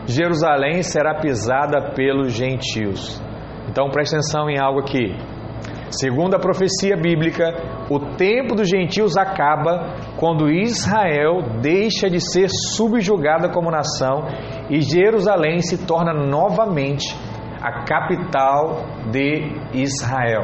Jerusalém 0.06 0.84
será 0.84 1.22
pisada 1.22 1.94
pelos 1.96 2.34
gentios. 2.34 3.24
Então 3.70 3.90
preste 3.90 4.14
atenção 4.14 4.50
em 4.50 4.60
algo 4.60 4.82
aqui. 4.82 5.16
Segundo 5.90 6.36
a 6.36 6.40
profecia 6.40 6.98
bíblica, 6.98 7.46
o 7.90 7.98
tempo 8.18 8.56
dos 8.56 8.68
gentios 8.68 9.16
acaba 9.16 9.96
quando 10.18 10.52
Israel 10.52 11.62
deixa 11.62 12.10
de 12.10 12.20
ser 12.20 12.50
subjugada 12.50 13.48
como 13.48 13.72
nação 13.72 14.28
e 14.70 14.82
Jerusalém 14.82 15.60
se 15.60 15.88
torna 15.88 16.14
novamente 16.14 17.16
a 17.62 17.86
capital 17.86 18.84
de 19.12 19.50
Israel. 19.74 20.44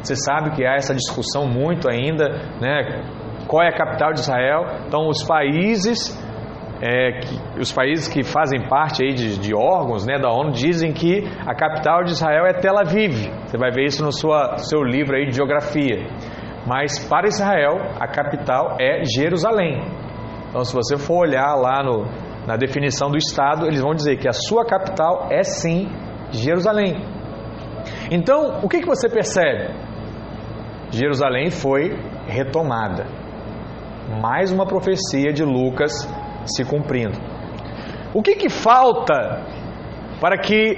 Você 0.00 0.14
sabe 0.14 0.52
que 0.54 0.64
há 0.64 0.74
essa 0.74 0.94
discussão 0.94 1.48
muito 1.48 1.88
ainda, 1.90 2.28
né? 2.60 3.21
Qual 3.52 3.62
é 3.62 3.68
a 3.68 3.76
capital 3.76 4.14
de 4.14 4.20
Israel? 4.20 4.64
Então, 4.86 5.08
os 5.08 5.22
países 5.24 6.18
é, 6.80 7.20
que, 7.20 7.60
os 7.60 7.70
países 7.70 8.08
que 8.08 8.24
fazem 8.24 8.66
parte 8.66 9.04
aí 9.04 9.12
de, 9.12 9.38
de, 9.38 9.54
órgãos 9.54 10.06
né, 10.06 10.18
da 10.18 10.30
ONU 10.30 10.52
dizem 10.52 10.90
que 10.90 11.22
a 11.46 11.54
capital 11.54 12.02
de 12.02 12.12
Israel 12.12 12.46
é 12.46 12.54
Tel 12.54 12.78
Aviv. 12.78 13.30
Você 13.44 13.58
vai 13.58 13.70
ver 13.70 13.84
isso 13.84 14.02
no 14.02 14.10
sua, 14.10 14.56
seu 14.56 14.82
livro 14.82 15.14
aí 15.14 15.26
de 15.26 15.36
geografia. 15.36 15.98
Mas 16.66 16.98
para 17.06 17.28
Israel, 17.28 17.76
a 18.00 18.08
capital 18.08 18.78
é 18.80 19.04
Jerusalém. 19.04 19.82
Então, 20.48 20.64
se 20.64 20.72
você 20.72 20.96
for 20.96 21.26
olhar 21.26 21.54
lá 21.54 21.82
no, 21.84 22.06
na 22.46 22.56
definição 22.56 23.10
do 23.10 23.18
Estado, 23.18 23.66
eles 23.66 23.82
vão 23.82 23.92
dizer 23.92 24.16
que 24.16 24.28
a 24.28 24.32
sua 24.32 24.64
capital 24.64 25.28
é 25.30 25.42
sim 25.42 25.90
Jerusalém. 26.30 27.04
Então, 28.10 28.60
o 28.62 28.68
que, 28.70 28.80
que 28.80 28.86
você 28.86 29.10
percebe? 29.10 29.74
Jerusalém 30.90 31.50
foi 31.50 31.90
retomada. 32.26 33.20
Mais 34.20 34.52
uma 34.52 34.66
profecia 34.66 35.32
de 35.32 35.44
Lucas 35.44 35.92
se 36.46 36.64
cumprindo. 36.64 37.18
O 38.14 38.22
que, 38.22 38.34
que 38.34 38.48
falta 38.48 39.44
para 40.20 40.38
que 40.38 40.76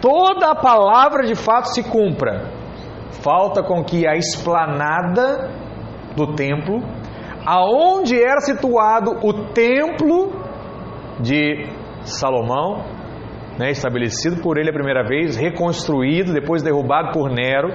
toda 0.00 0.50
a 0.50 0.54
palavra 0.54 1.24
de 1.26 1.34
fato 1.34 1.66
se 1.66 1.82
cumpra? 1.82 2.50
Falta 3.22 3.62
com 3.62 3.84
que 3.84 4.06
a 4.06 4.16
esplanada 4.16 5.50
do 6.16 6.34
templo, 6.34 6.80
aonde 7.46 8.20
era 8.20 8.40
situado 8.40 9.18
o 9.22 9.52
templo 9.52 10.32
de 11.20 11.66
Salomão, 12.04 12.84
né, 13.58 13.70
estabelecido 13.70 14.40
por 14.40 14.58
ele 14.58 14.70
a 14.70 14.72
primeira 14.72 15.04
vez, 15.04 15.36
reconstruído, 15.36 16.32
depois 16.32 16.62
derrubado 16.62 17.12
por 17.12 17.30
Nero. 17.30 17.68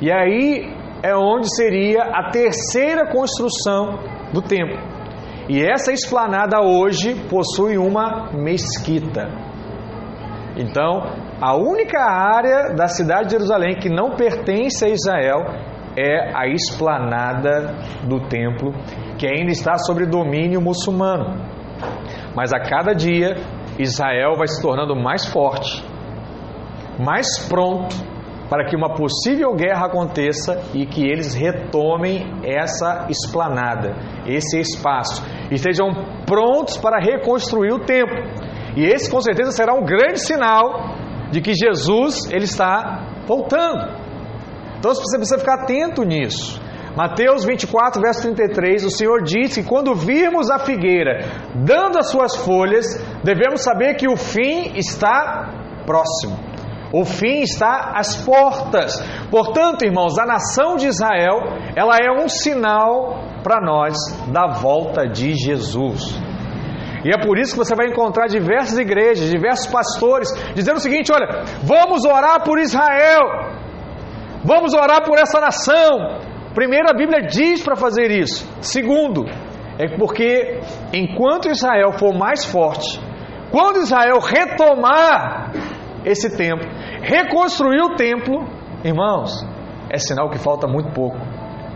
E 0.00 0.10
aí 0.12 0.79
é 1.02 1.14
onde 1.16 1.54
seria 1.54 2.02
a 2.02 2.30
terceira 2.30 3.10
construção 3.10 3.98
do 4.32 4.42
templo. 4.42 4.78
E 5.48 5.62
essa 5.62 5.92
esplanada 5.92 6.60
hoje 6.60 7.14
possui 7.28 7.76
uma 7.76 8.30
mesquita. 8.32 9.28
Então, 10.56 11.02
a 11.40 11.56
única 11.56 12.00
área 12.00 12.74
da 12.74 12.86
cidade 12.86 13.24
de 13.24 13.30
Jerusalém 13.32 13.76
que 13.76 13.88
não 13.88 14.10
pertence 14.14 14.84
a 14.84 14.88
Israel 14.88 15.38
é 15.96 16.36
a 16.36 16.46
esplanada 16.46 17.74
do 18.06 18.20
templo, 18.28 18.72
que 19.18 19.26
ainda 19.26 19.50
está 19.50 19.76
sob 19.78 20.06
domínio 20.06 20.60
muçulmano. 20.60 21.40
Mas 22.36 22.52
a 22.52 22.60
cada 22.60 22.92
dia, 22.94 23.36
Israel 23.78 24.36
vai 24.36 24.46
se 24.46 24.62
tornando 24.62 24.94
mais 24.94 25.26
forte, 25.26 25.84
mais 26.98 27.26
pronto 27.48 27.96
para 28.50 28.64
que 28.64 28.74
uma 28.74 28.94
possível 28.94 29.54
guerra 29.54 29.86
aconteça 29.86 30.60
e 30.74 30.84
que 30.84 31.04
eles 31.04 31.34
retomem 31.34 32.26
essa 32.42 33.06
esplanada, 33.08 33.94
esse 34.26 34.58
espaço, 34.58 35.24
e 35.48 35.54
estejam 35.54 35.88
prontos 36.26 36.76
para 36.76 36.98
reconstruir 36.98 37.72
o 37.72 37.78
templo. 37.78 38.18
E 38.76 38.84
esse 38.84 39.08
com 39.08 39.20
certeza 39.20 39.52
será 39.52 39.72
um 39.72 39.84
grande 39.84 40.18
sinal 40.18 40.96
de 41.30 41.40
que 41.40 41.54
Jesus 41.54 42.28
ele 42.32 42.44
está 42.44 43.22
voltando. 43.24 44.00
Então 44.78 44.92
você 44.92 45.16
precisa 45.16 45.38
ficar 45.38 45.62
atento 45.62 46.02
nisso. 46.02 46.60
Mateus 46.96 47.44
24, 47.44 48.02
verso 48.02 48.22
33, 48.22 48.84
o 48.84 48.90
Senhor 48.90 49.22
diz 49.22 49.54
que 49.54 49.62
quando 49.62 49.94
virmos 49.94 50.50
a 50.50 50.58
figueira 50.58 51.20
dando 51.54 51.98
as 51.98 52.10
suas 52.10 52.34
folhas, 52.34 52.84
devemos 53.22 53.62
saber 53.62 53.94
que 53.94 54.08
o 54.08 54.16
fim 54.16 54.72
está 54.76 55.54
próximo. 55.86 56.49
O 56.92 57.04
fim 57.04 57.42
está 57.42 57.92
às 57.94 58.16
portas. 58.24 59.00
Portanto, 59.30 59.84
irmãos, 59.84 60.18
a 60.18 60.26
nação 60.26 60.76
de 60.76 60.88
Israel, 60.88 61.38
ela 61.76 61.96
é 61.96 62.10
um 62.10 62.28
sinal 62.28 63.22
para 63.42 63.60
nós 63.60 63.94
da 64.32 64.48
volta 64.48 65.06
de 65.06 65.34
Jesus. 65.34 66.18
E 67.04 67.08
é 67.08 67.18
por 67.24 67.38
isso 67.38 67.52
que 67.52 67.58
você 67.58 67.74
vai 67.74 67.86
encontrar 67.86 68.26
diversas 68.26 68.78
igrejas, 68.78 69.30
diversos 69.30 69.66
pastores 69.66 70.28
dizendo 70.54 70.76
o 70.76 70.80
seguinte: 70.80 71.10
olha, 71.12 71.44
vamos 71.62 72.04
orar 72.04 72.42
por 72.44 72.58
Israel, 72.58 73.22
vamos 74.44 74.74
orar 74.74 75.04
por 75.04 75.18
essa 75.18 75.40
nação. 75.40 76.18
Primeiro, 76.54 76.90
a 76.90 76.94
Bíblia 76.94 77.22
diz 77.22 77.62
para 77.62 77.76
fazer 77.76 78.10
isso. 78.10 78.46
Segundo, 78.60 79.24
é 79.78 79.96
porque 79.96 80.60
enquanto 80.92 81.48
Israel 81.48 81.92
for 81.92 82.12
mais 82.12 82.44
forte, 82.44 83.00
quando 83.50 83.78
Israel 83.78 84.18
retomar 84.18 85.52
esse 86.04 86.36
templo, 86.36 86.68
reconstruir 87.02 87.80
o 87.80 87.94
templo, 87.96 88.46
irmãos, 88.84 89.32
é 89.90 89.98
sinal 89.98 90.30
que 90.30 90.38
falta 90.38 90.66
muito 90.66 90.92
pouco, 90.92 91.18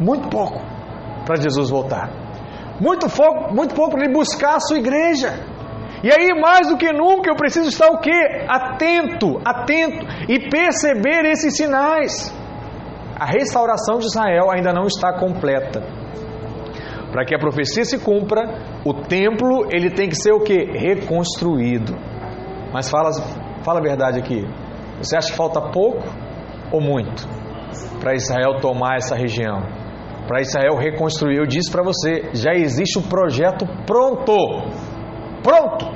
muito 0.01 0.29
pouco 0.29 0.61
para 1.27 1.37
Jesus 1.37 1.71
voltar. 1.71 2.11
Muito 2.81 3.09
pouco, 3.09 3.55
muito 3.55 3.75
pouco 3.75 3.93
para 3.93 4.05
ele 4.05 4.13
buscar 4.13 4.57
a 4.57 4.61
sua 4.61 4.79
igreja. 4.79 5.33
E 6.03 6.11
aí, 6.13 6.39
mais 6.39 6.69
do 6.69 6.77
que 6.77 6.93
nunca, 6.93 7.31
eu 7.31 7.37
preciso 7.37 7.69
estar 7.69 7.89
o 7.89 7.99
quê? 7.99 8.45
Atento, 8.49 9.41
atento 9.45 10.07
e 10.29 10.51
perceber 10.51 11.25
esses 11.25 11.57
sinais. 11.57 12.35
A 13.19 13.25
restauração 13.25 13.99
de 13.99 14.07
Israel 14.07 14.51
ainda 14.51 14.73
não 14.73 14.85
está 14.85 15.19
completa. 15.19 15.81
Para 17.11 17.25
que 17.25 17.35
a 17.35 17.39
profecia 17.39 17.85
se 17.85 17.99
cumpra, 17.99 18.43
o 18.85 18.93
templo 18.93 19.69
ele 19.73 19.89
tem 19.91 20.09
que 20.09 20.17
ser 20.17 20.33
o 20.33 20.41
que? 20.41 20.65
Reconstruído. 20.73 21.97
Mas 22.73 22.91
fala, 22.91 23.11
fala 23.63 23.79
a 23.79 23.83
verdade 23.83 24.19
aqui. 24.19 24.45
Você 24.99 25.17
acha 25.17 25.31
que 25.31 25.37
falta 25.37 25.61
pouco 25.61 26.03
ou 26.73 26.81
muito 26.81 27.27
para 28.01 28.15
Israel 28.15 28.61
tomar 28.61 28.97
essa 28.97 29.15
região? 29.15 29.63
Para 30.27 30.41
Israel 30.41 30.77
reconstruir? 30.77 31.37
Eu 31.37 31.47
disse 31.47 31.71
para 31.71 31.83
você, 31.83 32.31
já 32.33 32.55
existe 32.55 32.99
um 32.99 33.03
projeto 33.03 33.67
pronto. 33.87 34.35
Pronto. 35.43 35.87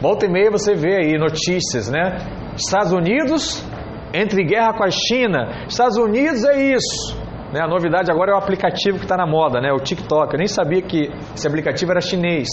Volta 0.00 0.26
e 0.26 0.28
meia 0.28 0.50
você 0.50 0.74
vê 0.74 0.96
aí 0.96 1.18
notícias, 1.18 1.90
né? 1.90 2.18
Estados 2.54 2.92
Unidos 2.92 3.64
entre 4.12 4.44
guerra 4.44 4.74
com 4.74 4.84
a 4.84 4.90
China. 4.90 5.64
Estados 5.68 5.96
Unidos 5.96 6.44
é 6.44 6.74
isso. 6.74 7.16
Né? 7.52 7.60
A 7.62 7.68
novidade 7.68 8.10
agora 8.10 8.32
é 8.32 8.34
o 8.34 8.38
aplicativo 8.38 8.98
que 8.98 9.04
está 9.04 9.16
na 9.16 9.26
moda, 9.26 9.60
né? 9.60 9.72
o 9.72 9.80
TikTok. 9.80 10.34
Eu 10.34 10.38
nem 10.38 10.46
sabia 10.46 10.82
que 10.82 11.10
esse 11.34 11.46
aplicativo 11.46 11.90
era 11.90 12.00
chinês. 12.00 12.48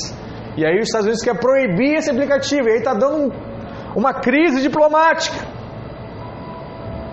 E 0.58 0.66
aí 0.66 0.76
os 0.80 0.88
Estados 0.88 1.08
Unidos 1.08 1.24
quer 1.24 1.38
proibir 1.40 1.98
esse 1.98 2.10
aplicativo. 2.10 2.68
E 2.68 2.72
aí 2.72 2.78
está 2.78 2.94
dando 2.94 3.18
um, 3.18 3.30
uma 3.96 4.14
crise 4.14 4.62
diplomática. 4.62 5.38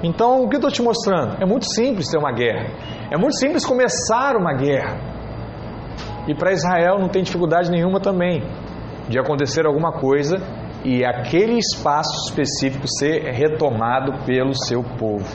Então, 0.02 0.42
o 0.42 0.48
que 0.48 0.56
eu 0.56 0.58
estou 0.58 0.70
te 0.70 0.82
mostrando? 0.82 1.40
É 1.40 1.46
muito 1.46 1.64
simples 1.72 2.08
ter 2.10 2.18
uma 2.18 2.32
guerra. 2.32 2.66
É 3.10 3.16
muito 3.16 3.36
simples 3.38 3.64
começar 3.64 4.36
uma 4.36 4.52
guerra. 4.52 4.98
E 6.26 6.34
para 6.34 6.52
Israel 6.52 6.98
não 6.98 7.08
tem 7.08 7.22
dificuldade 7.22 7.70
nenhuma 7.70 8.00
também 8.00 8.42
de 9.08 9.18
acontecer 9.18 9.66
alguma 9.66 9.92
coisa 9.92 10.36
e 10.84 11.04
aquele 11.04 11.58
espaço 11.58 12.28
específico 12.28 12.86
ser 12.88 13.32
retomado 13.32 14.24
pelo 14.24 14.54
seu 14.54 14.82
povo. 14.82 15.26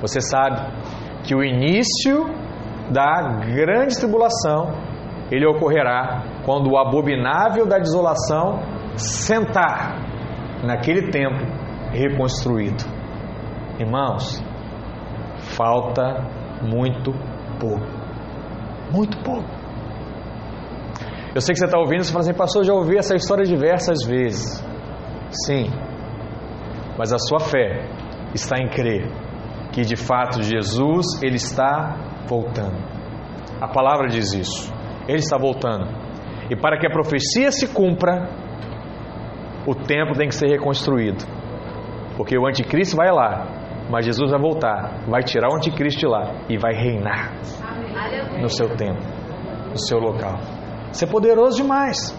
Você 0.00 0.20
sabe 0.20 0.60
que 1.24 1.34
o 1.34 1.42
início 1.42 2.26
da 2.90 3.40
grande 3.40 3.96
tribulação 3.98 4.72
ele 5.30 5.46
ocorrerá 5.46 6.22
quando 6.44 6.70
o 6.70 6.78
abominável 6.78 7.66
da 7.66 7.78
desolação 7.78 8.60
sentar 8.96 10.01
naquele 10.62 11.10
templo 11.10 11.46
reconstruído. 11.90 12.84
Irmãos, 13.78 14.42
falta 15.56 16.26
muito 16.62 17.12
pouco. 17.58 17.86
Muito 18.92 19.18
pouco. 19.22 19.48
Eu 21.34 21.40
sei 21.40 21.54
que 21.54 21.58
você 21.58 21.64
está 21.64 21.78
ouvindo, 21.78 22.04
você 22.04 22.12
fala 22.12 22.24
assim, 22.24 22.34
pastor, 22.34 22.64
já 22.64 22.74
ouvi 22.74 22.98
essa 22.98 23.14
história 23.16 23.44
diversas 23.44 24.04
vezes. 24.04 24.62
Sim, 25.46 25.70
mas 26.98 27.12
a 27.12 27.18
sua 27.18 27.40
fé 27.40 27.88
está 28.34 28.58
em 28.58 28.68
crer 28.68 29.08
que 29.72 29.82
de 29.82 29.96
fato 29.96 30.42
Jesus 30.42 31.06
ele 31.22 31.36
está 31.36 31.96
voltando. 32.28 32.76
A 33.60 33.68
palavra 33.68 34.08
diz 34.08 34.32
isso. 34.34 34.72
Ele 35.08 35.18
está 35.18 35.38
voltando. 35.38 35.86
E 36.50 36.56
para 36.56 36.78
que 36.78 36.86
a 36.86 36.90
profecia 36.90 37.50
se 37.50 37.68
cumpra, 37.68 38.28
o 39.66 39.74
templo 39.74 40.14
tem 40.16 40.28
que 40.28 40.34
ser 40.34 40.48
reconstruído. 40.48 41.24
Porque 42.16 42.36
o 42.36 42.46
anticristo 42.46 42.96
vai 42.96 43.10
lá, 43.10 43.46
mas 43.90 44.04
Jesus 44.04 44.30
vai 44.30 44.40
voltar, 44.40 45.04
vai 45.08 45.22
tirar 45.22 45.50
o 45.50 45.56
anticristo 45.56 46.00
de 46.00 46.06
lá 46.06 46.34
e 46.48 46.58
vai 46.58 46.74
reinar 46.74 47.32
no 48.40 48.48
seu 48.48 48.68
templo, 48.76 49.04
no 49.70 49.78
seu 49.78 49.98
local. 49.98 50.38
Isso 50.90 51.04
é 51.04 51.08
poderoso 51.08 51.62
demais. 51.62 52.16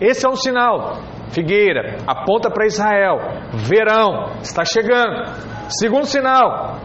Esse 0.00 0.24
é 0.26 0.28
um 0.28 0.36
sinal. 0.36 0.98
Figueira 1.30 1.98
aponta 2.06 2.50
para 2.50 2.66
Israel. 2.66 3.18
Verão 3.52 4.38
está 4.40 4.64
chegando. 4.64 5.24
Segundo 5.68 6.06
sinal, 6.06 6.78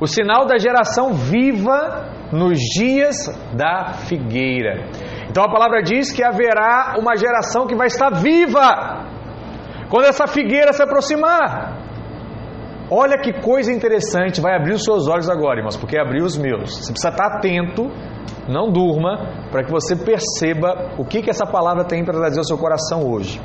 o 0.00 0.06
sinal 0.06 0.46
da 0.46 0.58
geração 0.58 1.12
viva 1.14 2.10
nos 2.32 2.58
dias 2.58 3.16
da 3.54 3.92
figueira. 4.08 4.88
Então 5.32 5.44
a 5.44 5.50
palavra 5.50 5.82
diz 5.82 6.12
que 6.12 6.22
haverá 6.22 6.96
uma 6.98 7.16
geração 7.16 7.66
que 7.66 7.74
vai 7.74 7.86
estar 7.86 8.10
viva 8.10 9.06
quando 9.88 10.04
essa 10.04 10.26
figueira 10.26 10.74
se 10.74 10.82
aproximar. 10.82 11.80
Olha 12.90 13.18
que 13.18 13.32
coisa 13.40 13.72
interessante, 13.72 14.42
vai 14.42 14.54
abrir 14.54 14.74
os 14.74 14.84
seus 14.84 15.08
olhos 15.08 15.30
agora, 15.30 15.60
irmãos, 15.60 15.78
porque 15.78 15.98
abriu 15.98 16.26
os 16.26 16.36
meus. 16.36 16.76
Você 16.76 16.92
precisa 16.92 17.08
estar 17.08 17.38
atento 17.38 17.90
não 18.46 18.70
durma, 18.70 19.48
para 19.50 19.64
que 19.64 19.70
você 19.70 19.96
perceba 19.96 20.92
o 20.98 21.04
que, 21.04 21.22
que 21.22 21.30
essa 21.30 21.46
palavra 21.46 21.84
tem 21.84 22.04
para 22.04 22.14
trazer 22.14 22.38
ao 22.38 22.44
seu 22.44 22.58
coração 22.58 23.08
hoje. 23.08 23.40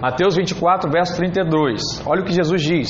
Mateus 0.00 0.34
24, 0.34 0.90
verso 0.90 1.14
32. 1.16 2.02
Olha 2.06 2.22
o 2.22 2.24
que 2.24 2.32
Jesus 2.32 2.62
diz. 2.62 2.88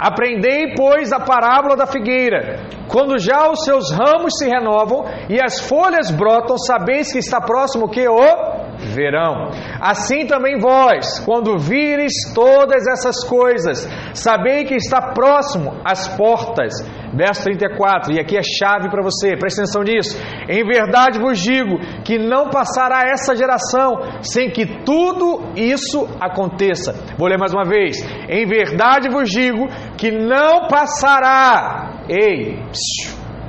Aprendei, 0.00 0.74
pois, 0.74 1.12
a 1.12 1.20
parábola 1.20 1.76
da 1.76 1.86
figueira. 1.86 2.66
Quando 2.88 3.18
já 3.18 3.50
os 3.50 3.64
seus 3.64 3.92
ramos 3.92 4.32
se 4.38 4.48
renovam 4.48 5.04
e 5.28 5.38
as 5.40 5.60
folhas 5.60 6.10
brotam, 6.10 6.56
sabeis 6.56 7.12
que 7.12 7.18
está 7.18 7.38
próximo 7.40 7.84
o 7.84 7.88
que? 7.90 8.08
O 8.08 8.60
verão. 8.88 9.50
Assim 9.80 10.26
também 10.26 10.58
vós, 10.58 11.20
quando 11.24 11.58
vires 11.58 12.12
todas 12.34 12.86
essas 12.86 13.22
coisas, 13.28 13.86
sabei 14.14 14.64
que 14.64 14.74
está 14.74 15.12
próximo 15.12 15.76
às 15.84 16.08
portas. 16.16 16.74
Verso 17.12 17.42
34, 17.42 18.14
e 18.14 18.20
aqui 18.20 18.36
é 18.36 18.42
chave 18.42 18.88
para 18.88 19.02
você, 19.02 19.36
preste 19.36 19.60
atenção 19.60 19.82
nisso. 19.82 20.16
Em 20.48 20.64
verdade 20.64 21.18
vos 21.18 21.40
digo 21.40 21.76
que 22.04 22.18
não 22.18 22.48
passará 22.50 23.02
essa 23.10 23.34
geração 23.34 24.22
sem 24.22 24.48
que 24.48 24.84
tudo 24.84 25.52
isso 25.56 26.08
aconteça. 26.20 26.92
Vou 27.18 27.28
ler 27.28 27.36
mais 27.36 27.52
uma 27.52 27.64
vez. 27.64 27.96
Em 28.28 28.46
verdade 28.46 29.10
vos 29.10 29.28
digo 29.28 29.66
que 30.00 30.10
não 30.10 30.66
passará. 30.66 32.04
Ei, 32.08 32.58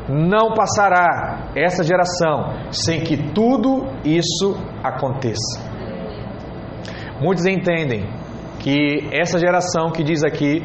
não 0.10 0.54
passará 0.54 1.50
essa 1.56 1.82
geração 1.82 2.72
sem 2.72 3.00
que 3.00 3.16
tudo 3.32 3.88
isso 4.04 4.58
aconteça. 4.84 5.72
muitos 7.22 7.46
entendem 7.46 8.06
que 8.60 9.08
essa 9.14 9.40
geração 9.40 9.92
que 9.92 10.04
diz 10.04 10.26
aqui 10.26 10.62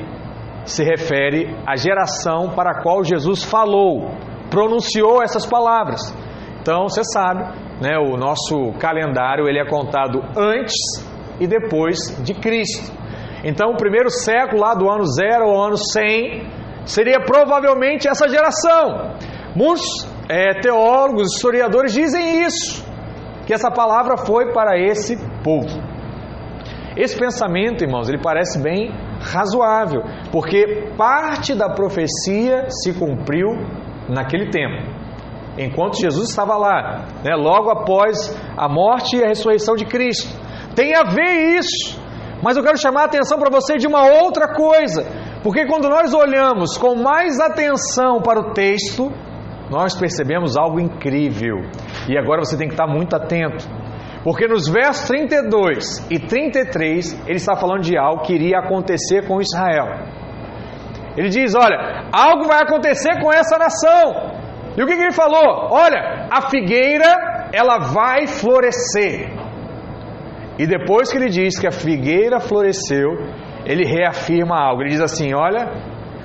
se 0.65 0.83
refere 0.83 1.55
à 1.65 1.77
geração 1.77 2.51
para 2.51 2.73
a 2.73 2.83
qual 2.83 3.05
Jesus 3.05 3.45
falou, 3.45 4.11
pronunciou 4.51 5.23
essas 5.23 5.47
palavras. 5.47 6.01
Então, 6.61 6.89
você 6.89 7.05
sabe, 7.05 7.45
né, 7.81 7.97
o 7.97 8.17
nosso 8.17 8.73
calendário 8.81 9.47
ele 9.47 9.61
é 9.61 9.69
contado 9.69 10.21
antes 10.37 10.75
e 11.39 11.47
depois 11.47 12.21
de 12.25 12.35
Cristo. 12.35 12.91
Então, 13.49 13.71
o 13.71 13.77
primeiro 13.77 14.11
século, 14.11 14.61
lá 14.61 14.75
do 14.75 14.91
ano 14.91 15.07
zero 15.07 15.45
ao 15.45 15.67
ano 15.67 15.77
100, 15.77 16.43
seria 16.85 17.21
provavelmente 17.21 18.09
essa 18.09 18.29
geração. 18.29 19.15
Muitos 19.55 19.87
é, 20.29 20.59
teólogos, 20.61 21.33
historiadores 21.33 21.93
dizem 21.93 22.43
isso, 22.43 22.85
que 23.47 23.55
essa 23.55 23.71
palavra 23.71 24.17
foi 24.17 24.53
para 24.53 24.77
esse 24.77 25.17
povo. 25.45 25.81
Esse 26.97 27.17
pensamento, 27.17 27.85
irmãos, 27.85 28.09
ele 28.09 28.21
parece 28.21 28.61
bem 28.61 28.91
razoável, 29.21 30.03
porque 30.33 30.91
parte 30.99 31.55
da 31.55 31.69
profecia 31.69 32.69
se 32.69 32.99
cumpriu 32.99 33.47
naquele 34.09 34.51
tempo, 34.51 34.91
enquanto 35.57 36.01
Jesus 36.01 36.31
estava 36.31 36.57
lá, 36.57 37.05
né, 37.23 37.37
logo 37.37 37.71
após 37.71 38.37
a 38.57 38.69
morte 38.69 39.17
e 39.17 39.23
a 39.23 39.29
ressurreição 39.29 39.77
de 39.77 39.85
Cristo. 39.85 40.29
Tem 40.75 40.97
a 40.97 41.05
ver 41.05 41.59
isso, 41.59 42.05
mas 42.43 42.57
eu 42.57 42.63
quero 42.63 42.79
chamar 42.79 43.03
a 43.03 43.05
atenção 43.07 43.39
para 43.39 43.51
você 43.51 43.77
de 43.77 43.87
uma 43.87 44.07
outra 44.23 44.55
coisa, 44.55 45.05
porque 45.43 45.67
quando 45.67 45.89
nós 45.89 46.13
olhamos 46.13 46.77
com 46.77 46.95
mais 46.95 47.41
atenção 47.41 48.21
para 48.21 48.41
o 48.41 48.53
texto, 48.53 49.11
nós 49.71 49.99
percebemos 49.99 50.57
algo 50.57 50.79
incrível, 50.79 51.57
e 52.09 52.17
agora 52.17 52.45
você 52.45 52.57
tem 52.57 52.69
que 52.69 52.75
estar 52.75 52.87
muito 52.87 53.17
atento. 53.17 53.67
Porque 54.23 54.49
nos 54.49 54.69
versos 54.69 55.07
32 55.07 56.11
e 56.11 56.19
33, 56.19 57.29
ele 57.29 57.37
está 57.37 57.55
falando 57.55 57.83
de 57.83 57.97
algo 57.97 58.23
que 58.23 58.35
iria 58.35 58.59
acontecer 58.59 59.25
com 59.25 59.41
Israel. 59.41 59.87
Ele 61.17 61.29
diz: 61.29 61.55
Olha, 61.55 62.09
algo 62.13 62.49
vai 62.49 62.61
acontecer 62.61 63.21
com 63.23 63.33
essa 63.33 63.57
nação. 63.57 64.37
E 64.77 64.83
o 64.83 64.87
que, 64.87 64.97
que 64.97 65.03
ele 65.03 65.13
falou? 65.13 65.69
Olha, 65.71 66.27
a 66.29 66.51
figueira, 66.51 67.49
ela 67.53 67.79
vai 67.79 68.27
florescer. 68.27 69.31
E 70.59 70.67
depois 70.67 71.11
que 71.11 71.19
ele 71.19 71.29
diz 71.29 71.59
que 71.59 71.67
a 71.67 71.71
figueira 71.71 72.41
floresceu, 72.41 73.11
ele 73.65 73.85
reafirma 73.85 74.57
algo. 74.57 74.83
Ele 74.83 74.91
diz 74.91 75.01
assim: 75.01 75.35
Olha, 75.35 75.71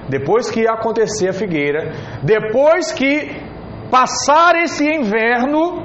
depois 0.10 0.50
que 0.50 0.68
acontecer 0.68 1.30
a 1.30 1.34
figueira, 1.34 1.92
depois 2.24 2.92
que 2.92 3.32
passar 3.90 4.56
esse 4.56 4.86
inverno, 4.86 5.84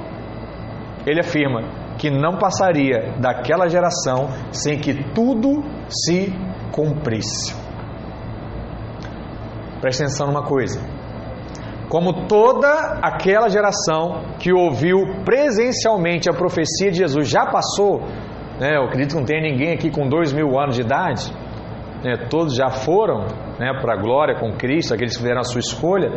ele 1.07 1.21
afirma 1.21 1.63
que 1.99 2.11
não 2.11 2.37
passaria 2.39 3.15
daquela 3.19 3.69
geração 3.69 4.29
sem 4.53 4.79
que 4.79 5.13
tudo 5.13 5.63
se 5.89 6.33
cumprisse. 6.71 7.55
Preste 9.81 10.03
atenção 10.03 10.27
numa 10.27 10.43
coisa. 10.43 10.81
Como 11.89 12.27
toda 12.27 12.99
aquela 13.01 13.49
geração 13.49 14.35
que 14.41 14.53
ouviu 14.53 14.99
presencialmente 15.25 16.29
a 16.29 16.33
profecia 16.33 16.91
de 16.91 16.99
Jesus 16.99 17.29
já 17.29 17.47
passou, 17.47 18.03
né, 18.61 18.77
eu 18.77 18.85
acredito 18.85 19.13
que 19.13 19.19
não 19.19 19.25
tem 19.25 19.43
ninguém 19.43 19.73
aqui 19.73 19.91
com 19.91 20.09
dois 20.09 20.33
mil 20.33 20.59
anos 20.59 20.77
de 20.77 20.83
idade, 20.83 21.33
né, 22.05 22.27
todos 22.31 22.55
já 22.55 22.71
foram 22.71 23.27
né, 23.59 23.73
para 23.81 23.95
a 23.95 24.01
glória 24.01 24.39
com 24.39 24.53
Cristo, 24.57 24.95
aqueles 24.95 25.15
que 25.15 25.23
fizeram 25.23 25.41
a 25.41 25.45
sua 25.45 25.61
escolha. 25.61 26.11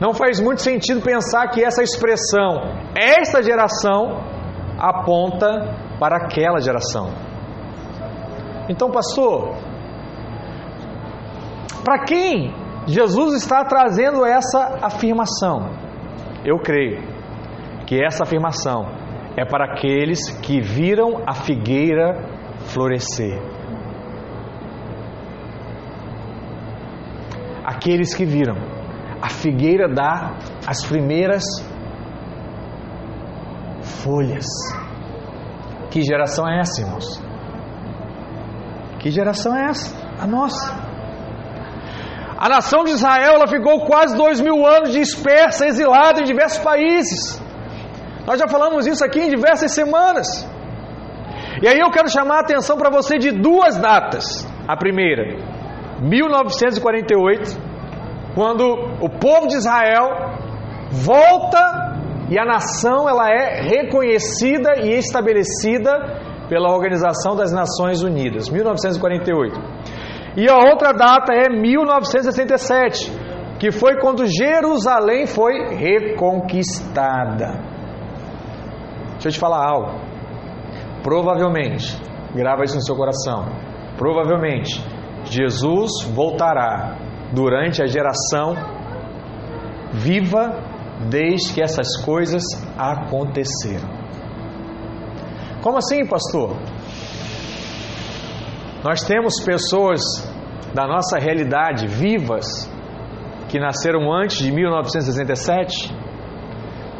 Não 0.00 0.14
faz 0.14 0.40
muito 0.40 0.62
sentido 0.62 1.02
pensar 1.02 1.48
que 1.48 1.62
essa 1.62 1.82
expressão, 1.82 2.62
esta 2.96 3.42
geração, 3.42 4.24
aponta 4.78 5.76
para 5.98 6.16
aquela 6.16 6.58
geração. 6.60 7.10
Então, 8.68 8.90
pastor, 8.90 9.56
para 11.84 12.04
quem 12.04 12.54
Jesus 12.86 13.34
está 13.34 13.64
trazendo 13.64 14.24
essa 14.24 14.78
afirmação? 14.82 15.70
Eu 16.44 16.58
creio 16.58 17.02
que 17.86 18.02
essa 18.02 18.22
afirmação 18.22 18.99
é 19.36 19.44
para 19.44 19.72
aqueles 19.72 20.30
que 20.40 20.60
viram 20.60 21.22
a 21.26 21.34
figueira 21.34 22.14
florescer. 22.66 23.38
Aqueles 27.64 28.14
que 28.14 28.24
viram 28.24 28.56
a 29.22 29.28
figueira 29.28 29.88
dar 29.88 30.38
as 30.66 30.84
primeiras 30.84 31.44
folhas. 34.02 34.46
Que 35.90 36.02
geração 36.02 36.48
é 36.48 36.60
essa, 36.60 36.80
irmãos? 36.80 37.22
Que 38.98 39.10
geração 39.10 39.56
é 39.56 39.66
essa? 39.70 39.96
A 40.18 40.26
nossa. 40.26 40.90
A 42.38 42.48
nação 42.48 42.84
de 42.84 42.92
Israel 42.92 43.34
ela 43.34 43.46
ficou 43.46 43.84
quase 43.84 44.16
dois 44.16 44.40
mil 44.40 44.66
anos 44.66 44.92
dispersa, 44.92 45.66
exilada 45.66 46.20
em 46.20 46.24
diversos 46.24 46.62
países. 46.62 47.49
Nós 48.26 48.38
já 48.38 48.48
falamos 48.48 48.86
isso 48.86 49.04
aqui 49.04 49.20
em 49.20 49.28
diversas 49.30 49.72
semanas. 49.72 50.26
E 51.62 51.68
aí 51.68 51.78
eu 51.78 51.90
quero 51.90 52.08
chamar 52.08 52.36
a 52.36 52.40
atenção 52.40 52.76
para 52.76 52.90
você 52.90 53.18
de 53.18 53.30
duas 53.30 53.76
datas. 53.76 54.46
A 54.66 54.76
primeira, 54.76 55.36
1948, 56.00 57.58
quando 58.34 58.64
o 59.00 59.08
povo 59.08 59.46
de 59.46 59.56
Israel 59.56 60.08
volta 60.90 61.90
e 62.30 62.38
a 62.38 62.44
nação 62.44 63.08
ela 63.08 63.28
é 63.28 63.60
reconhecida 63.62 64.80
e 64.82 64.96
estabelecida 64.96 65.90
pela 66.48 66.72
Organização 66.72 67.36
das 67.36 67.52
Nações 67.52 68.02
Unidas, 68.02 68.48
1948. 68.48 69.60
E 70.36 70.48
a 70.48 70.56
outra 70.56 70.92
data 70.92 71.32
é 71.32 71.48
1967, 71.48 73.10
que 73.58 73.70
foi 73.70 73.98
quando 74.00 74.24
Jerusalém 74.26 75.26
foi 75.26 75.74
reconquistada. 75.74 77.69
Deixa 79.20 79.28
eu 79.28 79.32
te 79.32 79.38
falar 79.38 79.62
algo. 79.62 80.00
Provavelmente, 81.02 81.94
grava 82.34 82.64
isso 82.64 82.76
no 82.76 82.82
seu 82.82 82.96
coração. 82.96 83.44
Provavelmente, 83.98 84.82
Jesus 85.24 85.90
voltará 86.14 86.96
durante 87.30 87.82
a 87.82 87.86
geração 87.86 88.54
viva 89.92 90.58
desde 91.10 91.52
que 91.52 91.62
essas 91.62 92.02
coisas 92.02 92.42
aconteceram. 92.78 93.90
Como 95.62 95.76
assim, 95.76 96.06
pastor? 96.06 96.56
Nós 98.82 99.02
temos 99.02 99.34
pessoas 99.44 100.00
da 100.74 100.86
nossa 100.86 101.18
realidade 101.18 101.86
vivas 101.86 102.46
que 103.50 103.58
nasceram 103.58 104.10
antes 104.10 104.38
de 104.38 104.50
1967. 104.50 105.94